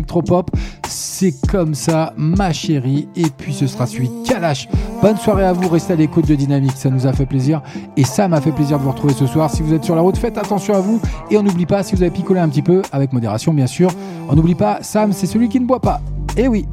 [0.88, 3.08] C'est comme ça, ma chérie.
[3.16, 4.68] Et puis ce sera de Kalash.
[5.02, 5.68] Bonne soirée à vous.
[5.68, 6.76] Restez à l'écoute de Dynamique.
[6.76, 7.62] Ça nous a fait plaisir.
[7.96, 9.50] Et ça m'a fait plaisir de vous retrouver ce soir.
[9.50, 11.00] Si vous êtes sur la route, faites attention à vous.
[11.30, 13.90] Et on n'oublie pas, si vous avez picolé un petit peu, avec modération bien sûr,
[14.28, 16.00] on n'oublie pas, Sam, c'est celui qui ne boit pas.
[16.36, 16.66] Eh oui.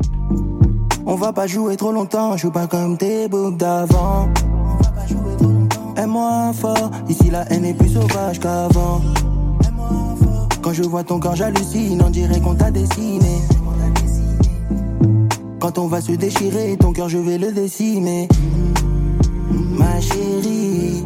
[1.06, 4.30] On va pas jouer trop longtemps, joue pas comme tes boucles d'avant.
[5.96, 9.02] Aime-moi fort, ici la haine est plus sauvage qu'avant.
[10.64, 13.42] Quand je vois ton corps, j'hallucine, on dirait qu'on t'a dessiné.
[15.60, 18.30] Quand on va se déchirer, ton cœur, je vais le décimer.
[19.78, 21.04] Ma chérie,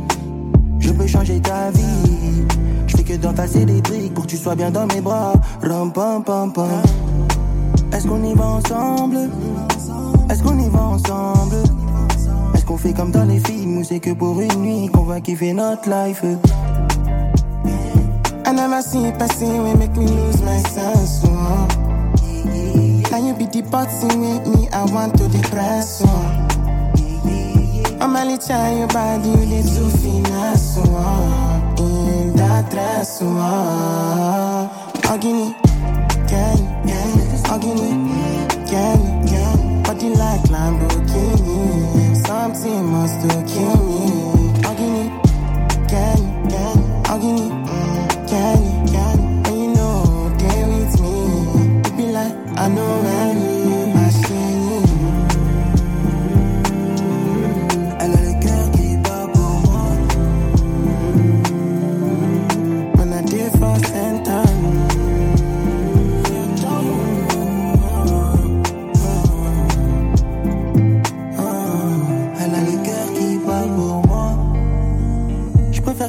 [0.79, 2.45] je peux changer ta vie.
[2.85, 5.33] Je fais que d'entasser des briques pour que tu sois bien dans mes bras.
[5.63, 6.67] Ram, pam, pam, pam.
[7.91, 9.17] Est-ce qu'on y va ensemble?
[10.29, 11.55] Est-ce qu'on y va ensemble?
[12.53, 15.19] Est-ce qu'on fait comme dans les films ou c'est que pour une nuit qu'on va
[15.19, 16.23] kiffer notre life?
[18.47, 21.19] I never see a person make me lose my sense.
[21.25, 21.67] Oh.
[23.11, 23.61] Now you be the
[24.21, 26.01] with me, I want to depress.
[26.05, 26.47] Oh.
[27.99, 30.77] I'm only trying your body, you need to finesse.
[30.79, 31.75] Oh.
[31.79, 33.19] In that dress.
[33.21, 34.71] Oh.
[35.11, 35.53] Ogini,
[36.29, 36.57] can
[36.87, 37.19] can
[37.51, 42.15] Ogini, can can body like Lamborghini.
[43.23, 43.86] to kill me.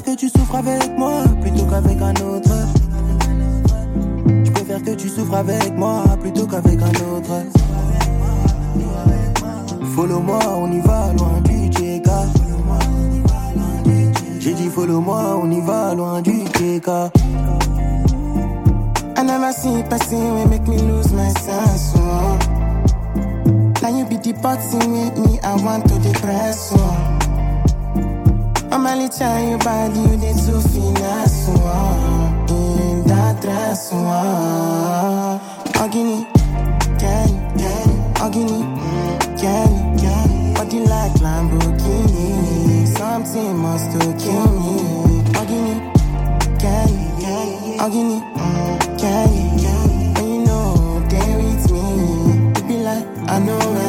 [0.09, 2.51] Que tu souffres avec moi plutôt qu'avec un autre.
[4.27, 7.45] Je préfère que tu souffres avec moi plutôt qu'avec un autre.
[9.95, 12.09] Follow-moi, on y va loin du TK.
[14.41, 16.89] J'ai dit follow-moi, on y va loin du TK.
[19.19, 21.93] I never see passing we make me lose my sense.
[21.97, 22.39] Oh.
[23.83, 26.73] Now you be departing with me, I want to depress.
[26.73, 27.08] Oh.
[28.71, 31.47] I'm only trying you body, you did too finesse.
[31.49, 32.47] Oh.
[32.51, 33.91] In that dress.
[33.93, 35.41] Oh.
[35.75, 36.27] Agony,
[37.01, 37.89] can can
[38.61, 42.87] mm, can can you, like Lamborghini.
[42.89, 45.23] Something must to kill me.
[45.41, 45.75] Agony,
[46.61, 46.89] can
[47.23, 47.49] can
[48.37, 52.53] mm, can can and you know they with me.
[52.59, 53.88] It be like I know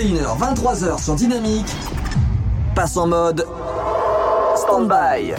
[0.00, 1.66] 21h, 23h sur Dynamique,
[2.74, 3.46] passe en mode
[4.56, 5.34] stand-by.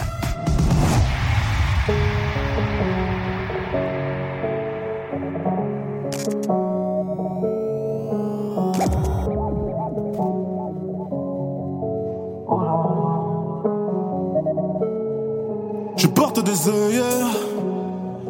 [15.96, 17.02] Je porte des œillères,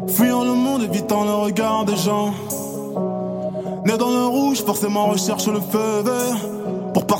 [0.09, 2.32] fuyant le monde, évitant le regard des gens.
[3.84, 6.22] Né dans le rouge, forcément recherche le feu vert.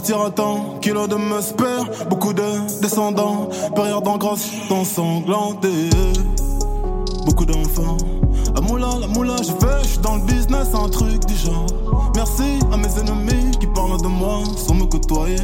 [0.03, 2.43] Partir à temps, kilo de musper, beaucoup de
[2.81, 5.91] descendants, période en grosse, ensanglanté.
[7.25, 7.99] Beaucoup d'enfants.
[8.53, 11.67] La moula, la moula, je fais, je suis dans le business, un truc du genre.
[12.17, 15.37] Merci à mes ennemis qui parlent de moi sans me côtoyer.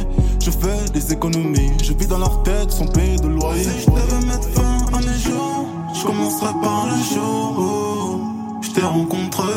[0.43, 3.63] Je fais des économies, je vis dans leur tête sans payer de loyer.
[3.63, 8.71] Si je devais mettre fin à mes jours, je commencerai par le jour où je
[8.71, 9.53] t'ai rencontré.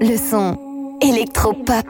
[0.00, 0.58] Le son
[1.00, 1.81] électropop.